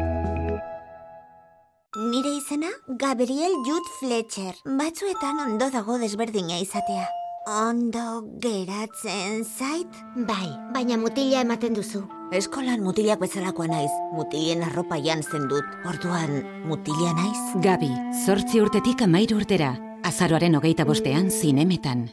[2.09, 4.55] Nire izena Gabriel Jude Fletcher.
[4.65, 7.05] Batzuetan ondo dago desberdina izatea.
[7.45, 9.99] Ondo geratzen zait?
[10.15, 12.07] Bai, baina mutila ematen duzu.
[12.33, 13.91] Eskolan mutilak bezalakoa naiz.
[14.17, 15.77] Mutilien arropa jantzen dut.
[15.85, 17.61] Orduan, mutila naiz?
[17.61, 17.91] Gabi,
[18.25, 19.88] zortzi urtetik amairu urtera.
[20.03, 22.07] Azaroaren hogeita bostean zinemetan.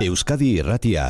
[0.00, 1.08] Euskadi irratia.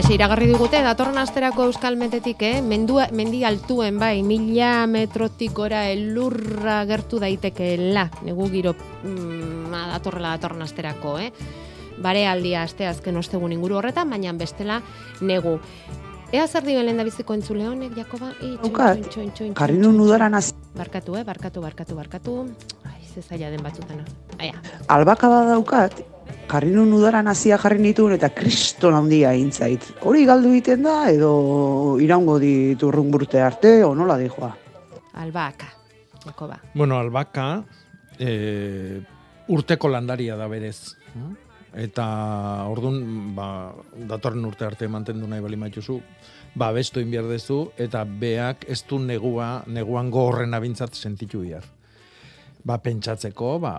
[0.00, 2.62] Alaxe iragarri digute, datorren asterako euskal metetik, eh?
[2.64, 8.06] Mendua, mendi altuen, bai, mila metrotik gora elurra gertu daitekeela.
[8.24, 11.28] Negu giro mm, datorrela datorren asterako, eh?
[12.00, 14.78] Bare aldia aste azken ostegun inguru horretan, baina bestela
[15.20, 15.58] negu.
[16.32, 18.32] Ea zer digen lehen biziko entzule honek, Jakoba?
[18.40, 20.56] Txoin, nun udaran hasi.
[20.80, 21.26] Barkatu, eh?
[21.28, 22.38] Barkatu, barkatu, barkatu.
[22.88, 24.08] Ai, ze zaila den batzutana.
[24.40, 24.56] Aia.
[24.88, 26.00] Albaka bat daukat,
[26.50, 29.84] jarri nun udaran hasia jarri nituen eta kriston handia intzait.
[30.06, 31.32] Hori galdu egiten da edo
[32.02, 34.50] iraungo diturrun burte arte o nola dijoa.
[35.20, 35.68] Albaka,
[36.24, 36.58] Jakoba.
[36.74, 37.62] Bueno, albaka
[38.18, 39.00] e,
[39.48, 40.96] urteko landaria da berez.
[41.70, 42.06] Eta
[42.66, 43.70] ordun ba,
[44.10, 46.00] datorren urte arte mantendu nahi bali maituzu,
[46.58, 51.68] ba, bestu inbierdezu, eta beak ez du negua, neguan gogorren abintzat sentitu bihar.
[52.64, 53.78] Ba, pentsatzeko, ba,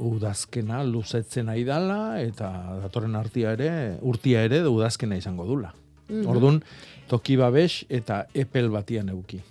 [0.00, 2.48] udazkena luzetzen nahi dala, eta
[2.80, 5.72] datorren artia ere, urtia ere, udazkena izango dula.
[6.08, 6.26] Mhm.
[6.28, 6.62] Ordun
[7.08, 9.42] toki babes eta epel batian euki.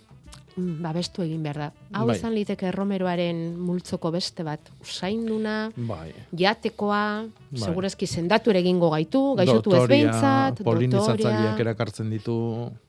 [0.57, 1.67] Mm, babestu egin behar da.
[1.93, 2.17] Hau Bai.
[2.17, 4.59] izan liteke Romeroaren multzoko beste bat.
[4.83, 6.11] Usainduna, Bai.
[6.35, 7.61] jatekoa, Bai.
[7.61, 12.35] segurezki sendatu ere egingo gaitu, gaixotu ez behintzat, polinizatzaileak erakartzen ditu,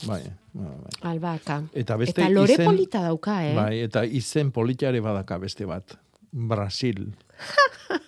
[0.06, 0.22] bai,
[0.52, 0.90] bai, bai.
[1.12, 1.62] albaka.
[1.72, 3.54] Eta beste Eta lore izen- polita dauka, eh?
[3.54, 5.94] Bai, eta izen politare badaka beste bat.
[6.32, 7.12] Brasil.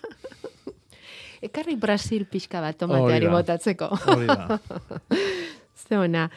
[1.45, 3.89] Ekarri Brasil pixka bat tomateari botatzeko.
[4.07, 4.59] Hori da.
[5.85, 6.29] Ze ona.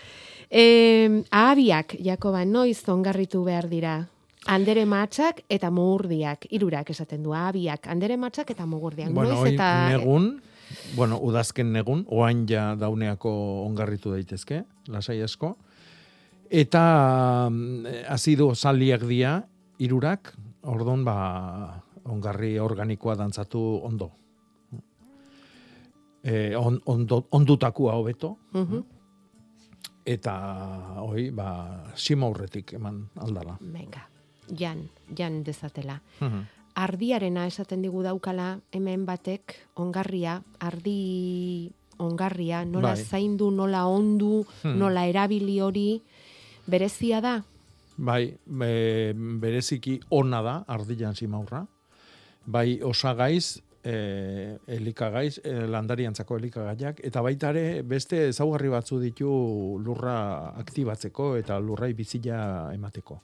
[0.50, 4.08] E, ahabiak, Jakoba, noiz ongarritu behar dira?
[4.48, 9.10] Andere matxak eta mugurdiak, irurak esaten du, ahabiak, andere matxak eta mugurdiak.
[9.12, 9.88] bueno, noiz eta...
[9.90, 10.40] negun,
[10.96, 13.30] bueno, udazken negun, oain ja dauneako
[13.66, 15.56] ongarritu daitezke, lasai asko.
[16.48, 19.42] Eta mm, azido zaliak dia,
[19.78, 20.32] irurak,
[20.62, 24.12] ordon ba, ongarri organikoa dantzatu ondo.
[26.24, 28.96] E, on, ondo, ondutakua hobeto, Mhm.
[30.08, 30.34] Eta
[31.04, 31.48] hoi, ba,
[31.96, 33.58] sima aurretik eman aldala.
[33.60, 34.06] Venga,
[34.56, 35.98] jan, jan dezatela.
[36.20, 36.46] Mhm.
[36.78, 43.04] Ardiarena esaten digu daukala hemen batek, ongarria, ardi ongarria, nola Bai.
[43.04, 44.78] zaindu, nola ondu, Hmm.
[44.78, 46.00] nola erabili hori,
[46.66, 47.42] berezia da?
[47.96, 51.66] Bai, be, bereziki ona da ardilan simaurra.
[52.46, 59.30] Bai, osagaiz, e, elikagaiz, e, landariantzako elikagaiak, eta baita ere beste ezaugarri batzu ditu
[59.84, 63.20] lurra aktibatzeko eta lurrai bizila emateko.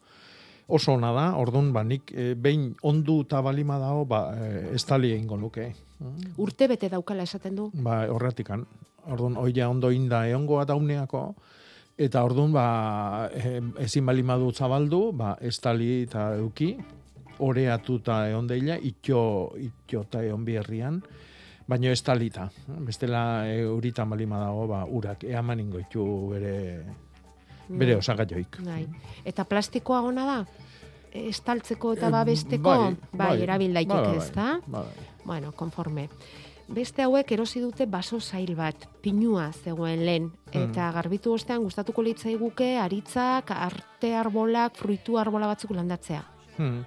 [0.74, 5.12] Oso ona da, ordun ba, nik e, behin ondu eta balima dago, ba, e, estali
[5.12, 5.68] egingo nuke.
[6.41, 7.68] Urte bete daukala esaten du?
[7.85, 8.64] Ba, horretikan.
[9.05, 11.26] Orduan, oia ondo inda eongoa dauneako,
[12.01, 13.29] eta orduan, ba,
[13.85, 16.72] ezin bali madu zabaldu, ba, estali eta euki,
[17.39, 21.03] oreatu eta egon deila, itxo, itxo eta egon biherrian,
[21.66, 22.51] baino estalita.
[22.66, 26.85] Bestela euritan bali dago, ba, urak eaman ingoitu bere,
[27.68, 27.99] bere Mm.
[27.99, 28.59] osagaioik.
[28.64, 28.87] Bai.
[29.24, 30.47] Eta plastikoa ona da?
[31.14, 34.61] estaltzeko eta babesteko, bai, bai, bai, erabil daiteke, bai, bai, ez da?
[34.66, 34.85] bai.
[35.24, 36.09] Bueno, konforme.
[36.66, 40.70] Beste hauek erosi dute baso zail bat, pinua zegoen lehen, Hmm.
[40.72, 46.24] eta garbitu ostean gustatuko litzaiguke aritzak, arte arbolak, fruitu arbola batzuk landatzea.
[46.59, 46.85] Hmm.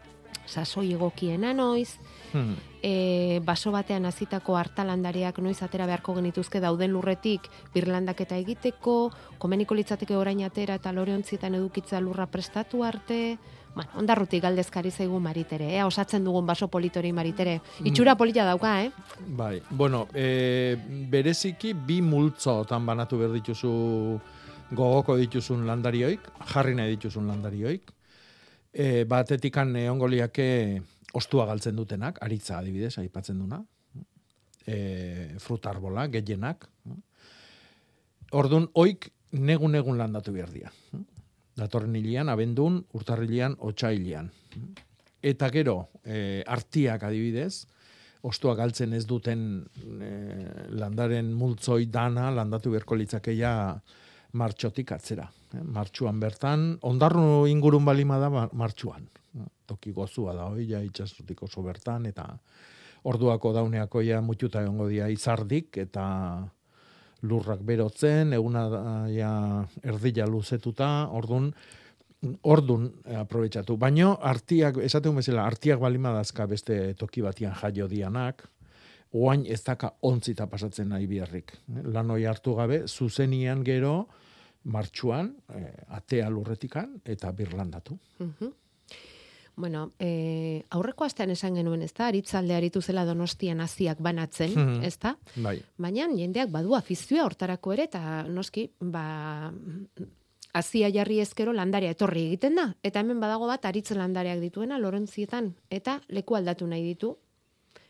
[0.48, 1.98] Sasoi egokiena noiz,
[2.34, 2.56] Hmm.
[2.84, 10.16] e, baso batean hasitako hartalandariak noiz atera beharko genituzke dauden lurretik birlandaketa egiteko, komeniko litzateke
[10.16, 13.38] orain atera eta loreontzietan edukitza lurra prestatu arte,
[13.76, 17.62] bueno, ondarrutik galdezkari zaigu maritere, ea osatzen dugun baso politori maritere.
[17.86, 18.92] Itxura polita dauka, eh?
[19.28, 20.76] Bai, bueno, e,
[21.10, 24.20] bereziki bi multzotan banatu behar dituzu
[24.72, 26.20] gogoko dituzun landarioik,
[26.54, 27.94] jarri nahi dituzun landarioik.
[28.78, 30.48] E, batetikan egongo liake
[31.18, 33.64] ostua galtzen dutenak, aritza adibidez, aipatzen duna.
[34.68, 36.68] E, fruta arbola, gehienak.
[38.38, 40.70] Ordun oik negun-negun landatu behar dira.
[41.58, 44.30] Datorren hilian, abendun, urtarrilian, otxailian.
[45.26, 47.66] Eta gero, e, artiak adibidez,
[48.28, 49.42] ostua galtzen ez duten
[50.04, 50.12] e,
[50.78, 53.54] landaren multzoi dana landatu beharko litzakeia
[54.34, 55.28] martxotik atzera.
[55.54, 59.08] Eh, Martxuan bertan, ondarru ingurun balima da mar- martxuan.
[59.68, 62.26] Toki gozua da hoi, ja itxasutik oso bertan, eta
[63.04, 66.48] orduako dauneako ja mutxuta egongo dira izardik, eta
[67.24, 69.32] lurrak berotzen, eguna ja
[69.84, 71.54] erdila luzetuta, ordun
[72.44, 73.78] ordun eh, aprobetxatu.
[73.78, 78.48] Baino artiak, esaten bezala, artiak balima dazka beste toki batian jaio dianak,
[79.12, 81.54] oain ez daka ontzita pasatzen nahi biharrik.
[81.84, 84.08] Lan hoi hartu gabe, zuzenian gero,
[84.64, 87.98] martxuan, eh, atea lurretikan, eta birlandatu.
[88.20, 88.54] Mhm.
[89.58, 94.84] Bueno, e, aurreko astean esan genuen, ez da, aritzalde aritu zela donostian hasiak banatzen, Mhm.
[94.84, 95.18] ez da?
[95.36, 95.64] Bai.
[95.78, 99.52] Baina jendeak badu afizioa hortarako ere, eta noski, ba,
[100.54, 102.76] hasia jarri ezkero landaria etorri egiten da.
[102.84, 107.18] Eta hemen badago bat aritz landareak dituena, lorentzietan, eta leku aldatu nahi ditu,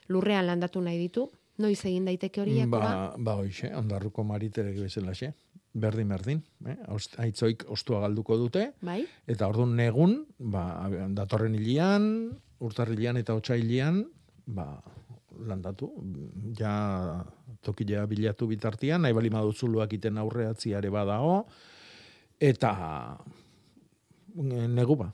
[0.10, 1.28] lurrean landatu nahi ditu,
[1.64, 2.80] noiz egin daiteke hori Jakoba?
[2.80, 5.34] Ba, ba hoxe, ondarruko mariterek bezalaxe.
[5.78, 6.42] Berdin, berdin.
[6.66, 6.78] Eh?
[6.94, 8.72] Ost, aitzoik ostua galduko dute.
[8.82, 9.04] Bai?
[9.30, 12.08] Eta orduan negun, ba, datorren hilian,
[12.66, 14.02] urtarrilian eta otsailian,
[14.48, 14.72] ba,
[15.46, 15.92] landatu.
[16.58, 16.74] Ja
[17.66, 21.42] tokilea bilatu bitartian, nahi bali maduzuluak iten aurreatziare badago,
[22.40, 22.72] eta
[24.38, 25.12] eh, negu ba.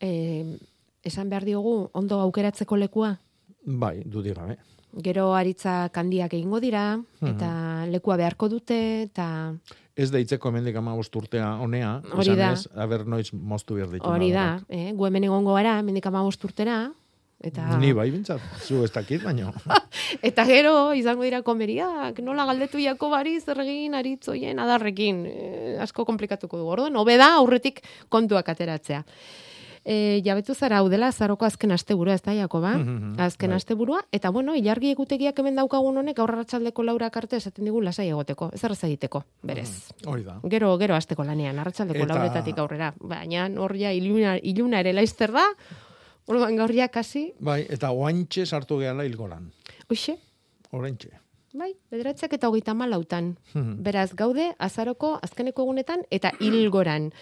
[0.00, 0.10] E,
[1.04, 3.14] esan behar diogu, ondo aukeratzeko lekua?
[3.64, 4.56] Bai, dudik gabe.
[5.02, 7.30] Gero aritza kandiak egingo dira, Mhm.
[7.34, 9.54] eta lekua beharko dute, eta
[9.96, 12.52] Ez deitzeko hemendik ama urtea honea, Hori da.
[12.52, 14.04] esanez, aber noiz moztu behar ditu.
[14.04, 14.92] hori da, eh?
[14.92, 16.90] gu hemen egongo gara, mendik amabost urtera,
[17.40, 17.78] eta...
[17.78, 19.52] Ni bai bintzat, zu ez dakit, baino.
[20.22, 26.58] Eta gero, izango dira komeriak, nola galdetu Jakobari zer egin aritzoien adarrekin, eh, asko komplikatuko
[26.58, 26.66] du.
[26.66, 29.04] Orduan, hobe da aurretik kontuak ateratzea.
[29.84, 32.70] E, jabetu zara hau dela zaroko azken asteburua, ez da, Jakoba?
[32.78, 33.56] Mhm, Azken bai.
[33.56, 38.08] asteburua, eta bueno, ilargi egutegiak hemen daukagun honek aurra arratsaldeko laurak arte esaten digun lasai
[38.08, 39.90] egoteko, ez egiteko, berez.
[40.06, 40.40] Hori da.
[40.48, 42.94] Gero, gero asteko lanean, arratsaldeko Eta- lauretatik aurrera.
[42.98, 45.44] Baina hor ja iluna, iluna ere laizter da,
[46.26, 49.52] orduan gaur ja kasi, Bai, eta oaintxe sartu gehala hilgoran.
[49.90, 50.16] hoxe,
[50.72, 51.10] Oraintxe.
[51.52, 53.36] Bai, bederatzak eta hogeita malautan.
[53.52, 53.82] Mhm.
[53.84, 57.12] Beraz, gaude, azaroko azkeneko egunetan eta hilgoran.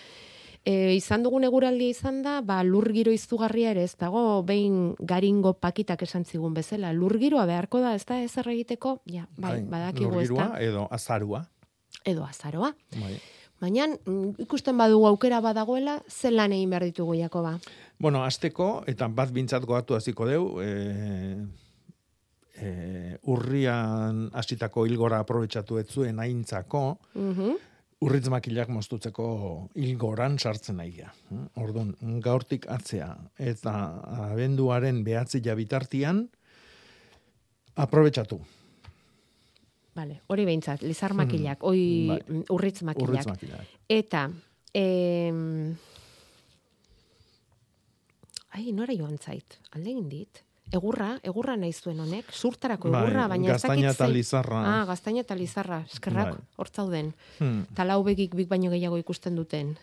[0.65, 5.55] E, izan dugun eguraldia izan da, ba, lur giro izugarria ere ez dago, behin garingo
[5.59, 6.93] pakitak esan zigun bezala.
[6.95, 9.01] Lur giroa beharko da, ez da, ezer egiteko?
[9.11, 10.53] Ja, bai, badakigu ez da.
[10.63, 11.43] Edo azarua.
[12.05, 12.71] Edo azaroa.
[13.01, 13.17] Bai.
[13.63, 17.57] Baina, mm, ikusten badugu aukera badagoela, zer lan egin behar ditugu, Jakoba?
[17.99, 21.37] Bueno, azteko, eta bat bintzat goatu hasiko deu, e,
[22.59, 27.53] e, urrian hasitako hilgora aprobetsatu ez zuen aintzako, Mhm.
[28.03, 29.27] Urritz makilak moztutzeko
[29.79, 31.13] hilgoran sartzen naia.
[31.61, 31.95] Orduan,
[32.25, 33.75] gaurtik atzea, eta
[34.33, 36.25] abenduaren behatzi bitartian
[37.77, 38.41] aprobetsatu.
[39.95, 41.17] Vale, hori behintzat, lizar Mhm.
[41.21, 42.21] makilak, oi Bai.
[42.27, 43.09] mm, urritz makilak.
[43.09, 43.67] Urritz makilak.
[43.89, 44.31] Eta,
[44.75, 45.77] em,
[48.51, 50.43] ai, nora joan zait, alde dit.
[50.73, 54.61] Egurra, egurra nahi zuen honek, zurtarako Bai, egurra, baina ez dakit gaztaina eta zein- lizarra.
[54.73, 56.45] Ah, gaztaina eta lizarra, eskerrak, Bai.
[56.57, 57.15] hor zauden.
[57.39, 57.67] Hmm.
[58.05, 59.77] Begik bik baino gehiago ikusten duten.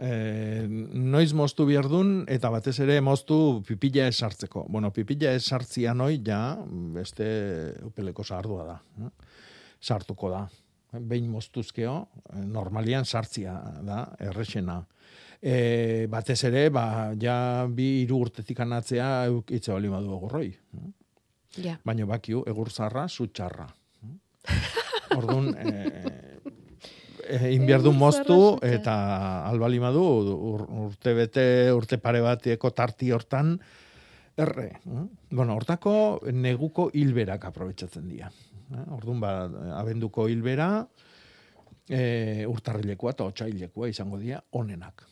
[0.00, 4.64] e, noiz moztu behar dun, eta batez ere moztu pipila esartzeko.
[4.68, 6.56] Bueno, pipila esartzia noi, ja,
[6.94, 8.80] beste upeleko sardua da.
[9.04, 9.10] eh?
[9.80, 10.48] Sartuko da.
[10.92, 11.94] Behin moztuzkeo,
[12.34, 14.82] eh, normalian sartzia da, errexena.
[15.42, 20.50] E, batez ere, ba, ja bi hiru urtetik anatzea eukitze bali badu egurroi.
[21.58, 21.78] Ja.
[21.84, 23.66] Baina bakiu, egur zarra, zutxarra.
[25.16, 25.72] Orduan, e,
[27.26, 28.94] e, inbiardu moztu eta
[29.48, 30.04] albalimadu
[30.52, 33.56] ur, urte bete, urte pare bateko tarti hortan
[34.36, 34.68] erre.
[34.86, 35.04] Eh?
[35.30, 35.94] Bueno, hortako
[36.32, 38.30] neguko hilberak aprobetsatzen dira.
[38.72, 38.84] Eh?
[38.96, 39.32] Orduan ba,
[39.78, 40.68] abenduko hilbera,
[41.88, 45.06] e, urtarrilekoa eta otxailekoa izango dira onenak.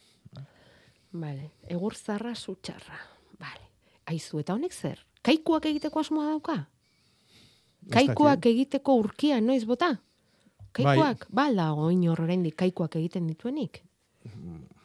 [1.12, 1.50] Vale.
[1.68, 2.98] Egur zarra sutxarra.
[3.40, 3.66] Vale.
[4.10, 5.00] Aizu, eta honek zer?
[5.26, 6.62] Kaikuak egiteko asmoa dauka?
[7.90, 9.96] Kaikuak egiteko urkia noiz bota?
[10.76, 11.50] Kaikuak, bai.
[11.50, 13.82] ba, dago inor oraindik kaikuak egiten dituenik.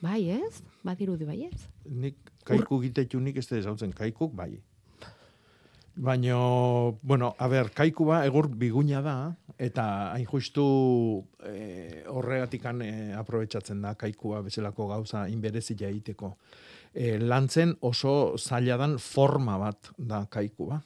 [0.02, 0.64] Bai, ez?
[0.86, 1.68] Badirudi bai, ez?
[1.86, 4.62] Nik kaiku egitetu nik ez da kaikuk, bai.
[5.96, 6.36] Baina,
[7.02, 13.80] bueno, a ber, kaiku ba, egur biguña da, eta hain justu e, horregatikan e, aprobetsatzen
[13.82, 16.34] da kaikua bezalako gauza inberezia egiteko.
[16.92, 20.82] E, lantzen oso zailadan forma bat da kaikua.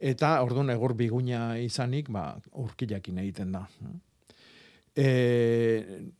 [0.00, 3.66] Eta orduan egur biguña izanik, ba, urkilakin egiten da.
[4.96, 5.08] E,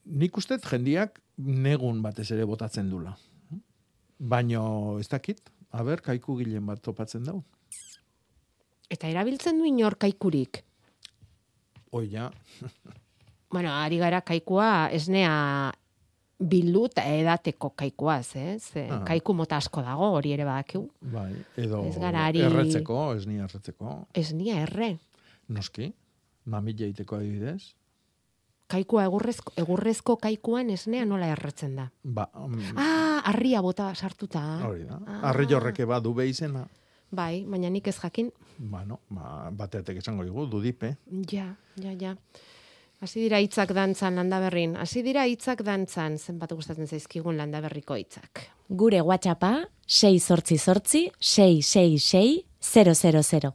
[0.05, 3.17] nik ustez jendiak negun batez ere botatzen dula.
[4.19, 5.41] Baino ez dakit,
[5.71, 7.43] aber, kaiku gilen bat topatzen dau.
[8.89, 10.63] Eta erabiltzen du inor kaikurik?
[11.93, 12.31] Oia.
[13.53, 15.73] bueno, ari gara kaikua esnea
[16.39, 18.71] bildu eta edateko kaikuaz, ez?
[18.87, 19.03] Ah.
[19.07, 20.85] Kaiku mota asko dago, hori ere badakiu.
[21.13, 22.45] Bai, edo ez ari...
[22.47, 23.97] erretzeko, ez ni erretzeko.
[24.15, 24.95] Ez ni erre.
[25.49, 25.91] Noski,
[26.47, 27.75] mamila iteko adibidez.
[28.69, 31.87] Kaikua egurrezko, egurrezko kaikuan esnea nola erretzen da.
[32.05, 34.43] Ba, um, ah, arria bota sartuta.
[34.69, 35.23] Hori da, ah.
[35.31, 36.67] arri jorreke ba du behizena.
[37.09, 38.29] Bai, baina nik ez jakin.
[38.59, 40.97] Bueno, ba, bateatek esango dugu, dudipe.
[41.33, 42.15] Ja, ja, ja.
[43.01, 44.75] Hasi dira hitzak dantzan landaberrin.
[44.77, 48.43] Hasi dira hitzak dantzan, zenbat gustatzen zaizkigun landaberriko hitzak.
[48.69, 49.53] Gure WhatsAppa
[49.87, 53.55] 688 666 000.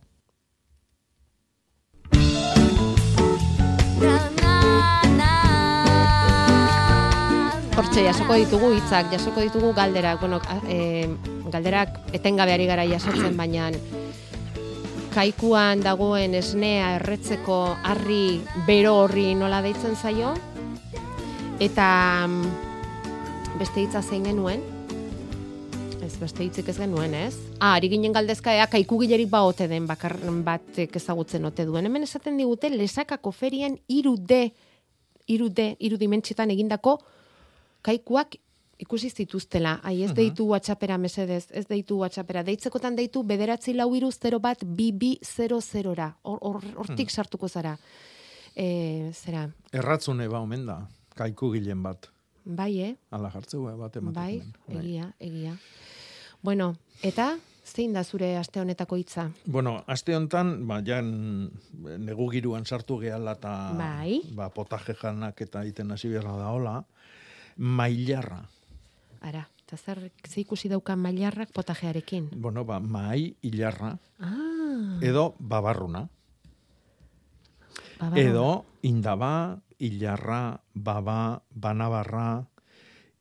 [7.74, 10.20] Hortxe, jasoko ditugu hitzak, jasoko ditugu galderak.
[10.22, 10.38] Bueno,
[10.70, 11.08] e,
[11.50, 13.72] galderak etengabeari gara jasotzen, baina
[15.16, 17.56] kaikuan dagoen esnea erretzeko
[17.90, 20.36] harri bero horri nola deitzen zaio.
[21.58, 21.88] Eta
[22.28, 24.62] mm, beste hitza zein genuen.
[26.06, 27.34] Ez beste hitzik ez genuen, ez?
[27.58, 31.90] Ah, ari ginen galdezka ea kaiku gilerik ba ote den bakar batek ezagutzen ote duen.
[31.90, 34.44] Hemen esaten digute lesakako ferian 3D
[35.28, 37.00] 3D, 3 egindako
[37.84, 38.40] kaikuak
[38.84, 39.78] ikusi zituztela.
[39.84, 42.44] Ai, ez deitu WhatsAppera mesedez, ez deitu WhatsAppera.
[42.48, 46.10] Deitzekotan deitu bederatzi lau iru 0 bat bibi 00 ra.
[46.24, 47.14] Hortik hmm.
[47.14, 47.78] sartuko zara.
[48.56, 49.48] E, zera.
[49.74, 50.84] Erratzune ba omen da,
[51.18, 52.10] kaiku gilen bat.
[52.44, 52.92] Bai, eh?
[53.16, 54.14] Ala jartzeu, bat ematen.
[54.14, 55.56] Bai, bai, egia, egia.
[56.44, 59.30] Bueno, eta zein da zure aste honetako hitza?
[59.46, 61.08] Bueno, aste honetan, ba, jan
[62.04, 64.20] negu giruan sartu gehala eta bai.
[64.36, 66.76] ba, potaje janak eta iten hasi beharra da hola,
[67.58, 68.44] mailarra.
[69.22, 72.30] Ara, eta zer, ze ikusi daukan mailarrak potajearekin?
[72.36, 73.98] Bueno, ba, mai, hilarra.
[74.20, 75.00] Ah.
[75.02, 76.10] Edo, babarruna.
[78.00, 78.22] babarruna.
[78.22, 82.48] Edo, indaba, hilarra, baba, banabarra,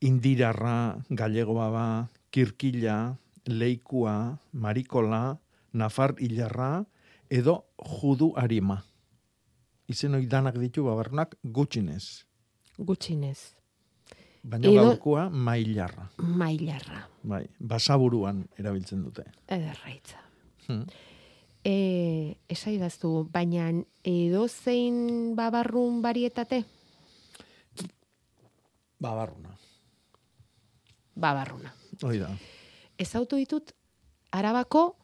[0.00, 5.38] indirarra, gallego baba, kirkila, leikua, marikola,
[5.72, 6.84] nafar hilarra,
[7.30, 8.82] edo judu harima.
[9.88, 12.24] Izen hori danak ditu babarrunak gutxinez.
[12.78, 13.61] Gutxinez.
[14.42, 16.08] Baina Edo, gaurkoa mailarra.
[16.18, 17.04] Mailarra.
[17.22, 19.24] Bai, basaburuan erabiltzen dute.
[19.46, 20.18] Ederraitza.
[20.66, 20.82] Hmm.
[21.62, 22.34] E,
[23.30, 23.68] baina
[24.02, 26.64] edo zein babarrun barietate?
[28.98, 29.54] Babarruna.
[31.14, 31.72] Babarruna.
[32.02, 32.30] Hoi da.
[32.98, 33.72] Ez ditut,
[34.32, 34.96] arabako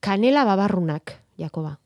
[0.00, 1.78] kanela babarrunak, Jakoba.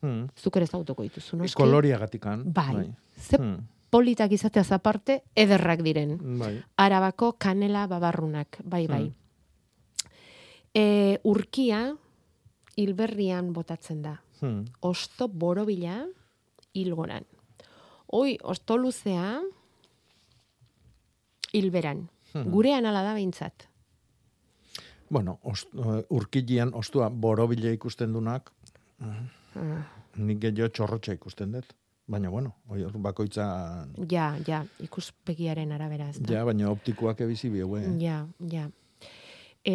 [0.00, 0.28] Hmm.
[0.36, 1.54] Zuk ere zautuko dituzu, noski?
[1.54, 2.44] Koloria gatikan.
[2.52, 2.74] Bai.
[2.74, 2.88] bai.
[3.16, 6.16] Ze hmm politak izatea zaparte, ederrak diren.
[6.38, 6.54] Bai.
[6.76, 9.02] Arabako kanela babarrunak, bai, bai.
[9.08, 9.16] Hmm.
[10.74, 10.84] E,
[11.26, 11.96] urkia,
[12.78, 14.16] hilberrian botatzen da.
[14.40, 14.64] Hmm.
[14.80, 16.04] Osto borobila,
[16.74, 17.26] hilgoran.
[18.12, 19.40] Oi, osto luzea,
[21.52, 22.06] hilberan.
[22.32, 22.46] Hmm.
[22.50, 23.66] Gurean ala da behintzat.
[25.10, 28.52] Bueno, ost, uh, urkilian ostua borobila ikusten dunak,
[29.02, 29.16] uh,
[30.22, 31.72] nik gehiago txorrotxa ikusten dut.
[32.10, 33.44] Baina, bueno, oi, bakoitza...
[34.10, 36.32] Ja, ja, ikuspegiaren arabera, ez da.
[36.34, 37.86] Ja, baina optikoak ebizi bi, eh?
[38.02, 38.66] Ja, ja.
[39.62, 39.74] E,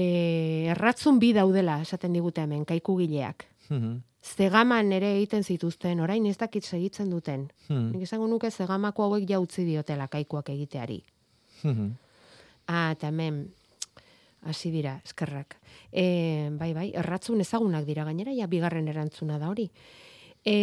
[0.74, 3.48] erratzun bi daudela, esaten digute hemen, kaiku gileak.
[4.26, 7.48] Zegaman ere egiten zituzten, orain ez dakit segitzen duten.
[7.70, 7.92] Hmm.
[7.94, 11.04] Nik esango nuke zegamako hauek jautzi diotela kaikuak egiteari.
[11.62, 11.94] Hmm.
[12.68, 13.46] ah, eta hemen,
[14.44, 15.56] hasi dira, eskerrak.
[15.88, 19.70] E, bai, bai, erratzun ezagunak dira gainera, ja, bigarren erantzuna da hori.
[20.44, 20.58] E,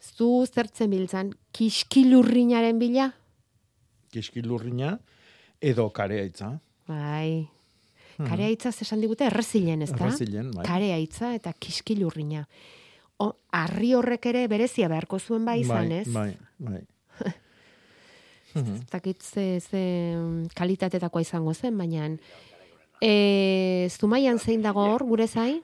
[0.00, 3.10] zu zertzen biltzan, kiskilurrinaren bila?
[4.10, 4.96] Kiskilurrina
[5.60, 6.54] edo kareaitza.
[6.88, 7.46] Bai.
[8.16, 8.28] Mhm.
[8.28, 10.06] Kareaitza esan digute errezilen, ez da?
[10.08, 10.64] Errezilen, bai.
[10.66, 12.46] Kareaitza eta kiskilurrina.
[13.20, 16.06] O, arri horrek ere berezia beharko zuen bai izan, ez?
[16.12, 16.80] Bai, bai.
[18.54, 18.74] Mhm.
[18.80, 19.82] Ez dakit ze, ze
[20.58, 22.08] kalitatetakoa izango zen, baina
[23.00, 25.60] e, zumaian zein dago hor, gure zai?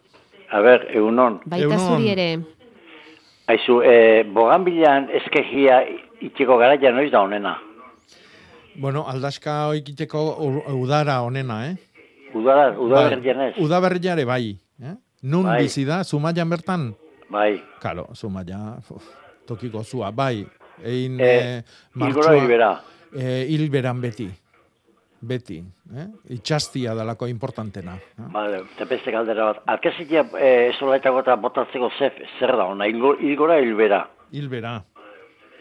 [0.50, 1.40] A ber, egunon.
[1.44, 2.28] Baita zuri ere.
[3.46, 5.80] Aizu, e, boganbilan eskegia
[6.20, 7.54] itxeko garaia noiz da honena?
[8.76, 10.22] Bueno, aldaska oikiteko
[10.74, 11.76] udara onena, eh?
[12.34, 13.52] Udara, udaberrian ez?
[13.62, 14.56] Udaberriare bai.
[14.82, 14.96] Eh?
[15.22, 15.62] Nun Bai.
[15.62, 16.90] bizi da, Zumaian bertan?
[17.30, 17.56] Bai.
[17.82, 19.06] Kalo, Zumaia, uf,
[19.46, 20.44] tokiko zua, bai.
[20.84, 21.62] Ein, Eh, eh,
[21.96, 22.80] hilbera.
[23.16, 24.28] Eh, hilberan beti.
[25.20, 25.58] Beti.
[25.96, 26.06] Eh?
[26.36, 27.94] Itxastia dalako importantena.
[27.96, 28.26] Eh?
[28.32, 29.62] Vale, eta beste galdera bat.
[29.66, 32.84] Alkezia e, solaetako eta botatzeko zer, zer da ona?
[32.86, 34.02] Hilgo- Hilgora hilbera?
[34.32, 34.82] Hilbera.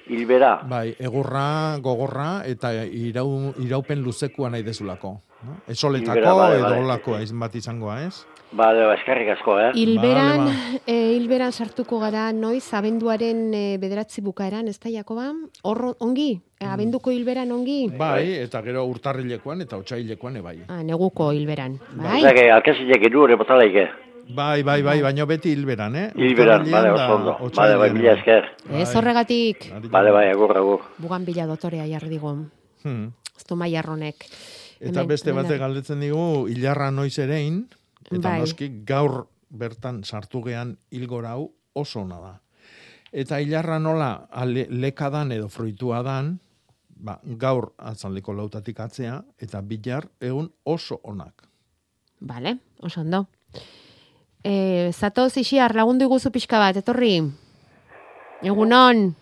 [0.07, 0.59] Hilbera.
[0.69, 5.15] Bai, egurra, gogorra eta irau, iraupen luzekua nahi dezulako.
[5.45, 5.55] No?
[5.67, 6.83] Esoletako bale, edo bale.
[6.83, 8.19] olako aiz bat izangoa, ez?
[8.51, 9.71] Bale, ba, eskerrik asko, eh?
[9.75, 10.79] Hilberan, Bale, ba.
[10.87, 15.25] e, hilberan sartuko gara noiz, abenduaren e, bederatzi bukaeran, ez da, Jakoba?
[15.63, 16.29] Hor, ongi?
[16.59, 17.89] E, abenduko hilberan ongi?
[17.99, 20.55] Bai, eta gero urtarrilekoan eta otsailekoan ebai.
[20.69, 21.75] Ah, neguko hilberan.
[21.99, 22.21] Bai?
[22.21, 23.87] Osea, que alkezia giru hori botalaike.
[24.35, 26.07] Bai, bai, bai, baino beti hilberan, eh?
[26.15, 27.35] Hilberan, bale, ondo.
[27.55, 28.47] Bale, bai, mila esker.
[28.71, 30.79] Ez horregatik, Bale, bai, agur, agur.
[30.97, 32.31] bugan bila dotorea jarri digu.
[32.85, 33.09] Hmm.
[33.35, 34.25] Ez du maiarronek.
[34.79, 37.65] Eta beste batek ar- galdetzen digu, hilarra noiz erein,
[38.11, 38.39] eta Bai.
[38.39, 42.33] noski gaur bertan sartu gean hilgora hau oso ona da.
[43.11, 46.39] Eta hilarra nola ale, lekadan edo fruitua dan,
[46.89, 51.45] ba, gaur atzaldeko lautatik atzea, eta bilar egun oso onak.
[52.19, 53.25] Bale, oso ondo.
[54.43, 57.21] E, zatoz isiar, lagundu iguzu pixka bat, etorri.
[58.43, 59.15] Egunon,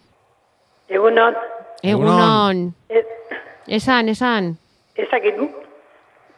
[0.89, 1.35] Egunon,
[1.83, 2.73] egunon.
[2.89, 3.03] e,
[3.67, 4.57] Esan, esan.
[4.95, 5.37] ezakit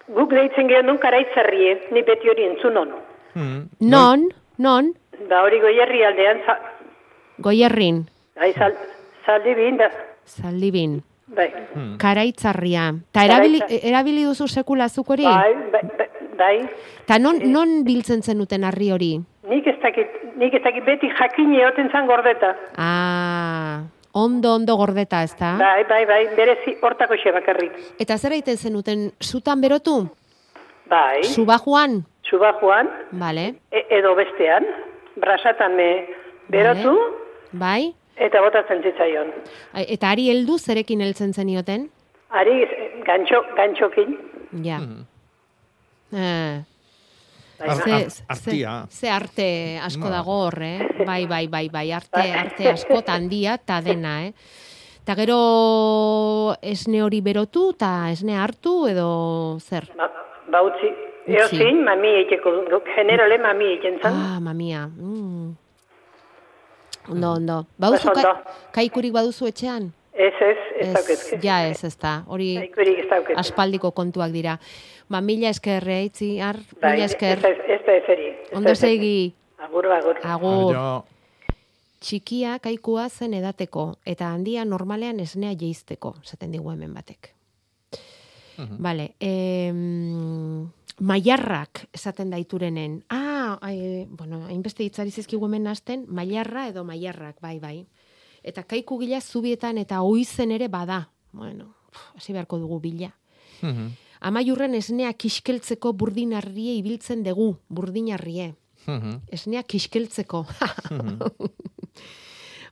[0.07, 2.91] guk, deitzen gehan nun karaitzarrie, ni beti hori entzunon.
[3.33, 3.67] Hmm.
[3.79, 4.27] Non,
[4.57, 4.93] non,
[5.29, 6.57] Da hori goierri aldean, za,
[7.39, 8.01] goierrin,
[8.35, 8.73] bai, zal,
[9.25, 9.87] zaldi bin, da,
[10.27, 10.97] zaldibin,
[11.27, 11.47] bai.
[11.97, 12.93] karaitzarria.
[13.11, 15.23] Ta erabili, Karaitza- erabili duzu sekula zuk hori?
[15.23, 16.69] Bai, bai, bai, bai.
[17.05, 19.13] Ta non, non biltzen zenuten harri hori?
[19.49, 22.55] Nik ez dakit, nik ez dakit beti jakine egoten zan gordeta.
[22.77, 23.83] Ah,
[24.15, 25.53] ondo, ondo gordeta, ez da?
[25.59, 27.73] Bai, bai, bai, berezi hortako xe bakarrik.
[27.99, 29.97] Eta zer egiten zenuten, zutan berotu?
[30.89, 32.03] Bai, Suba joan?
[32.29, 34.65] suba joan, Bale, e, edo bestean,
[35.21, 35.89] brasatan me
[36.49, 36.95] berotu,
[37.51, 37.93] bai?
[38.17, 39.29] eta botatzen zitzaion.
[39.73, 41.89] Ai, Eta ari heldu zerekin heltzen zenioten?
[42.29, 44.17] Ari, eh, gantxo, gantxokin,
[44.63, 44.79] Ja.
[46.13, 46.63] Eh, Bai,
[47.59, 48.85] Ar- ze, ar- ze- artia.
[48.89, 50.09] ze arte asko Ba.
[50.09, 50.79] dago hor, eh?
[51.05, 54.33] Bai, bai, bai, bai, arte, arte asko ta handia eta dena, eh?
[55.05, 59.91] Ta gero esne hori berotu eta esne hartu edo zer?
[59.95, 60.09] Ba,
[60.51, 60.89] ba utzi.
[61.27, 62.51] Eo zin, mami eiteko,
[62.95, 64.13] generale mami eiten zan.
[64.13, 64.85] Ah, mamia.
[64.87, 65.55] Mm.
[67.09, 67.65] Ondo, ondo.
[67.77, 68.43] Baduzu Oso ka,
[68.73, 69.91] kaikurik baduzu etxean?
[70.15, 71.43] Ez, ez, ez dauket.
[71.43, 72.23] ja ez, ez da.
[72.31, 74.57] Hori Kaikurik ez aspaldiko kontuak dira.
[75.11, 77.43] Ba, mila esker, eh, itzi, ar, Bai, mila ez, esker.
[77.43, 78.29] ez, ez da ezeri.
[78.55, 79.33] Ondo segi.
[79.59, 80.21] Agur, agur.
[80.23, 80.79] Agur.
[81.99, 87.33] Txikia kaikua zen edateko, eta handia normalean esnea jeizteko, esaten digu hemen batek.
[88.79, 93.03] Vale, em, maiarrak esaten daiturenen.
[93.09, 97.85] Ah, ai, bueno, hainbeste hitzari zizkigu hemen hasten, maiarra edo maiarrak, bai, bai.
[98.45, 101.07] Eta kaiku gila zubietan eta oizen ere bada.
[101.33, 101.73] Bueno,
[102.13, 103.09] hasi beharko dugu bila.
[104.25, 108.53] Amaiurren esnea kiskeltzeko burdinarrie ibiltzen dugu, burdinarrie.
[109.33, 110.45] Esnea kiskeltzeko.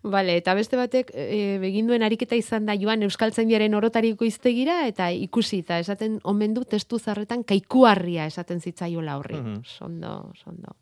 [0.04, 5.08] Vale, eta beste batek e, begin duen ariketa izan da joan Euskaltzaindiaren orotariko iztegira eta
[5.16, 9.40] ikusi eta esaten omen du testu zarretan kaikuarria esaten zitzaiola horri.
[9.40, 9.62] Mhm.
[9.64, 10.76] Sondo, sondo.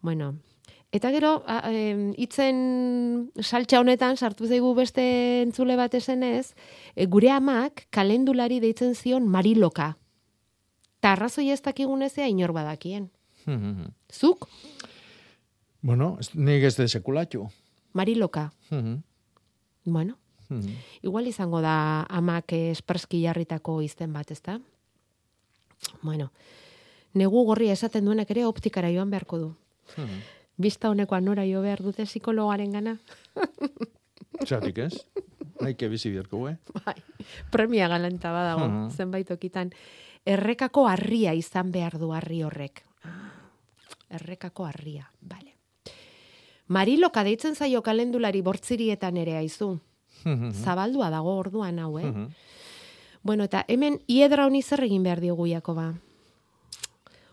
[0.00, 0.36] Bueno,
[0.92, 1.42] eta gero
[2.16, 5.02] hitzen saltxa honetan sartu zaigu beste
[5.42, 6.54] entzule bat esenez,
[6.96, 9.96] e, gure amak kalendulari deitzen zion mariloka.
[11.00, 13.10] Ta arrazoi ez dakigunezea inor badakien.
[14.20, 14.48] Zuk?
[15.82, 17.48] Bueno, ez- nik ez de sekulatxu.
[17.92, 18.50] Mariloka.
[19.88, 20.18] Bueno,
[21.02, 24.58] igual izango da amak espreski jarritako izten bat, ezta?
[26.02, 26.26] Bueno,
[27.14, 29.48] negu gorria esaten duenak ere optikara joan beharko du.
[30.58, 32.96] Bista honekoa nora jo behar dute psikologaren gana.
[34.48, 34.92] Zergatik ez?
[35.62, 36.56] Haike bizi biharko, eh?
[36.84, 36.94] Bai,
[37.50, 38.90] premia galanta badago, Mhm.
[38.94, 39.72] zenbait okitan.
[40.26, 42.82] Errekako harria izan behar du harri horrek.
[43.02, 43.32] Ah,
[44.10, 45.54] errekako harria, bale.
[46.68, 49.78] Mariloka deitzen zaio kalendulari bortzirietan ere aizu.
[50.52, 52.12] Zabaldua dago orduan hau, eh?
[53.22, 55.94] Bueno, eta hemen iedra honi zer egin behar diogu Jakoba?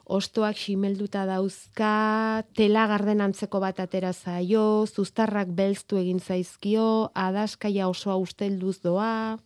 [0.06, 8.20] Ostoak ximelduta dauzka, tela garden antzeko bat atera zaio, zuztarrak belztu egin zaizkio, adaskaia osoa
[8.22, 9.40] ustelduz doa,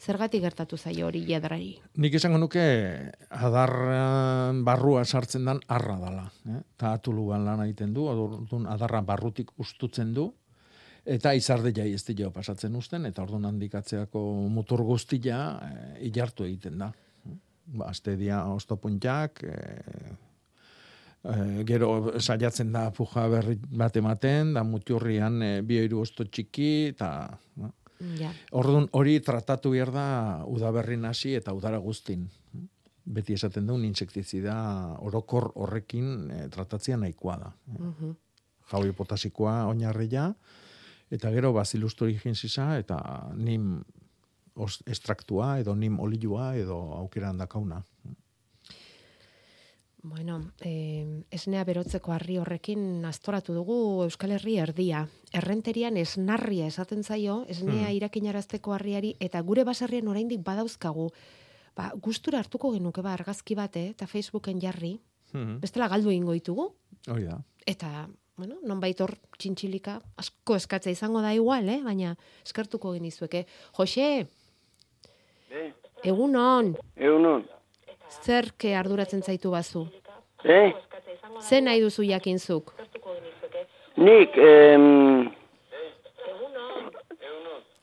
[0.00, 1.76] zergatik gertatu zaio hori jedrari.
[2.02, 2.64] Nik esango nuke
[3.30, 6.26] adarran barrua sartzen dan arra dala.
[6.48, 6.62] Eh?
[6.76, 10.32] Ta atuluan lan egiten du, orduan adarra barrutik ustutzen du,
[11.04, 15.70] eta izarde jai ez dio pasatzen usten, eta orduan handikatzeako mutur guztia e,
[16.10, 16.90] ilartu egiten da.
[17.70, 19.56] Ba, azte dia ostopuntak, e,
[21.22, 21.34] e,
[21.68, 27.12] gero saiatzen da puja berri bat ematen, da muturrian e, bioiru osto txiki, eta...
[27.56, 27.74] No?
[28.16, 28.30] Ja.
[28.56, 30.06] Orduan hori tratatu behar da
[30.48, 32.24] udaberrin hasi eta udara guztin.
[33.04, 34.54] Beti esaten duen insektizida
[35.04, 37.52] orokor horrekin e, tratatzea nahikoa da.
[37.76, 38.16] Mhm.
[38.70, 40.30] Jaui potasikoa oinarria
[41.10, 43.00] eta gero basilus thuringiensis eta
[43.34, 43.82] nim
[44.54, 47.82] os, estraktua edo nim olioa edo aukeran dakauna.
[50.02, 53.74] Bueno, eh, esnea berotzeko harri horrekin astoratu dugu
[54.06, 55.02] Euskal Herri erdia.
[55.36, 57.96] Errenterian esnarria esaten zaio, esnea Hmm.
[57.98, 61.10] irakinarazteko harriari, eta gure baserrian oraindik badauzkagu.
[61.76, 65.00] Ba, gustura hartuko genuke ba, argazki bate, eta Facebooken jarri,
[65.34, 65.60] Mhm.
[65.60, 66.74] bestela galdu ingo ditugu,
[67.06, 67.38] Hori da.
[67.66, 71.82] eta, bueno, nonbait hor txintxilika asko eskatza izango da igual, eh?
[71.84, 73.46] baina eskartuko genizueke.
[73.76, 74.26] Jose,
[75.50, 75.72] Eh,
[76.04, 77.44] egun on, egunon.
[78.22, 79.86] zerke arduratzen zaitu bazu?
[80.44, 80.72] Eh,
[81.40, 82.72] Ze nahi duzu jakinzuk?
[83.96, 85.30] nik, em,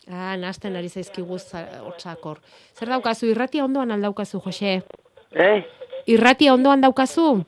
[0.09, 2.38] Ah, nasten ari zaizkigu za- hotzakor.
[2.74, 4.82] Zer daukazu, irratia ondoan aldaukazu, Jose?
[5.32, 5.65] eh,
[6.07, 7.43] Irratia ondoan daukazu?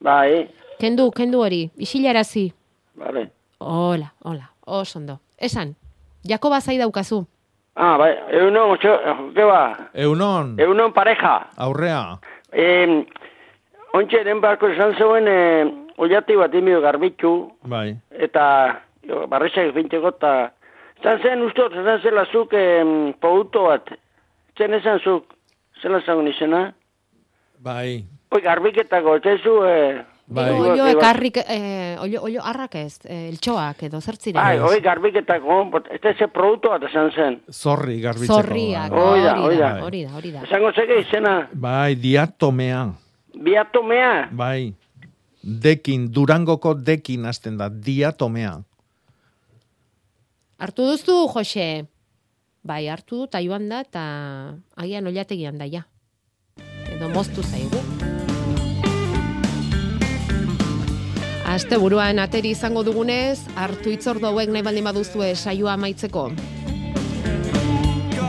[0.00, 2.52] bai, Kendu, kendu hori, isilarazi.
[2.94, 3.30] bale.
[3.58, 5.18] Hola, hola, oso ondo.
[5.38, 5.74] Esan,
[6.24, 7.26] Jakoba zai daukazu.
[7.74, 8.98] Ah, bai, egunon, ocho,
[9.34, 9.88] ¿qué va?
[9.94, 11.48] Eunon, Egunon pareja.
[11.56, 12.18] aurrea.
[12.52, 13.06] Eh,
[13.94, 15.64] ontxe, den barko esan zeuen, eh,
[15.96, 17.96] oiati bat imio garbitzu, Bai.
[18.10, 20.52] eta jo, barrezak finteko, eta
[21.02, 22.84] zan zen ustot, zan zela zuk eh,
[23.20, 23.88] produktu bat,
[24.58, 25.24] zen esan zuk,
[25.80, 26.74] zela zango izena?
[27.58, 28.04] Bai.
[28.32, 30.50] Oi, garbiketako, txezu, eh, Bai.
[30.54, 34.38] Oio ekarrik, eh, oio, oio arrak ez, eh, eltxoak edo zertzire.
[34.38, 37.40] Bai, oi, garbiketako, bot, ez da ze produktu bat esan zen.
[37.50, 38.34] Zorri garbitzeko.
[38.40, 39.00] Zorriak, bai.
[39.02, 40.42] Hori da, hori hori da, hori da, hori da.
[40.46, 42.92] Esango zeke izena, Bai, diatomea.
[43.34, 44.74] biatomea, Bai.
[45.42, 48.60] Dekin, durangoko dekin hasten da, diatomea.
[50.58, 51.84] Hartu duzu, Jose?
[52.62, 55.82] Bai, hartu dut, joan da, eta agian oliategian da, ja.
[56.94, 58.11] Edo moztu zaigu.
[61.52, 66.22] Aste buruan ateri izango dugunez, hartu itzordu hauek nahi baldin baduzue saioa amaitzeko.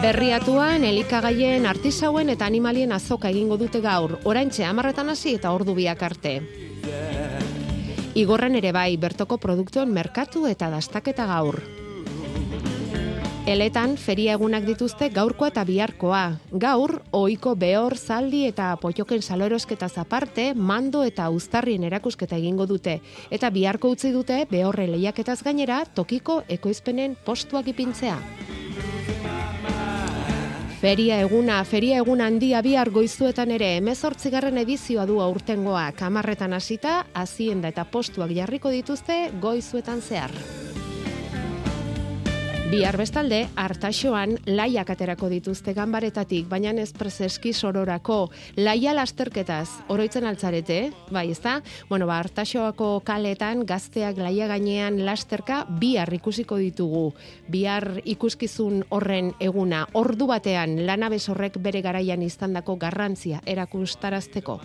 [0.02, 6.04] Berriatuan, elikagaien, artisauen eta animalien azoka egingo dute gaur, oraintxe amarretan hasi eta ordu biak
[6.04, 6.34] arte.
[8.20, 11.62] Igorren ere bai, bertoko produktuen merkatu eta dastaketa gaur.
[13.44, 16.22] Eletan feria egunak dituzte gaurkoa eta biharkoa.
[16.64, 23.02] Gaur, ohiko behor, zaldi eta potioken saloerosketa aparte, mando eta uztarrien erakusketa egingo dute.
[23.30, 28.16] Eta biharko utzi dute behorre lehiaketaz gainera tokiko ekoizpenen postuak ipintzea.
[30.80, 37.68] Feria eguna, feria egun handia bihar goizuetan ere, emezortzigarren edizioa du aurtengoak, amarretan hasita, hazienda
[37.76, 40.32] eta postuak jarriko dituzte goizuetan zehar.
[42.74, 48.32] Bihar bestalde, hartaxoan laiak aterako dituzte ganbaretatik, baina ez prezeski sororako.
[48.58, 50.80] Laia lasterketaz, oroitzen altzarete,
[51.14, 51.60] bai ezta?
[51.92, 57.14] Bueno, ba, hartaxoako kaletan gazteak laia gainean lasterka bihar ikusiko ditugu.
[57.46, 64.58] Bihar ikuskizun horren eguna, ordu batean lanabes horrek bere garaian izandako garrantzia erakustarazteko.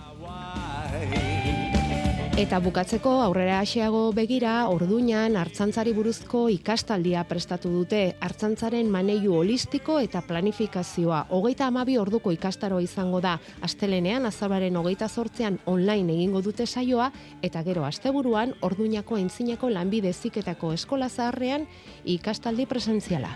[2.39, 8.15] Eta bukatzeko aurrera hasiago begira, orduñan hartzantzari buruzko ikastaldia prestatu dute.
[8.23, 11.25] Hartzantzaren maneiu holistiko eta planifikazioa.
[11.35, 13.41] Hogeita amabi orduko ikastaroa izango da.
[13.67, 17.11] Astelenean, azabaren hogeita sortzean online egingo dute saioa,
[17.43, 21.67] eta gero asteburuan orduñako aintzineko lanbide ziketako eskola zaharrean
[22.05, 23.35] ikastaldi presentziala.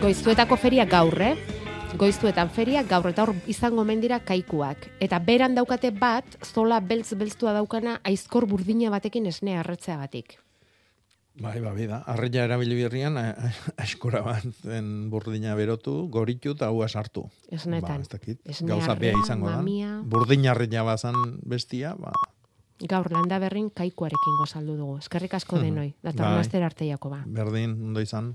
[0.00, 1.53] Goizuetako feria gaur, eh?
[1.98, 4.88] Goiztuetan feria gaur eta hor izango mendira kaikuak.
[5.04, 10.38] Eta beran daukate bat, zola beltz belztua daukana aizkor burdina batekin esne arretzeagatik.
[11.34, 12.00] Bai, ba, bida.
[12.06, 13.18] Arreia erabili berrian,
[13.84, 14.44] askora bat
[15.10, 17.26] burdina berotu, goritu eta hua sartu.
[17.50, 18.02] Esnetan.
[18.02, 18.40] Ba, ez dakit.
[18.46, 19.62] Esne Gauza bea izango da.
[20.02, 22.12] Burdina arreia bazan bestia, ba,
[22.82, 24.96] Gaur landa berrin kaikuarekin gozaldu dugu.
[24.98, 25.92] Eskerrik asko denoi.
[26.02, 26.62] Datorren Bai.
[26.66, 27.20] arte Jakoba.
[27.24, 28.34] Berdin, ondo izan.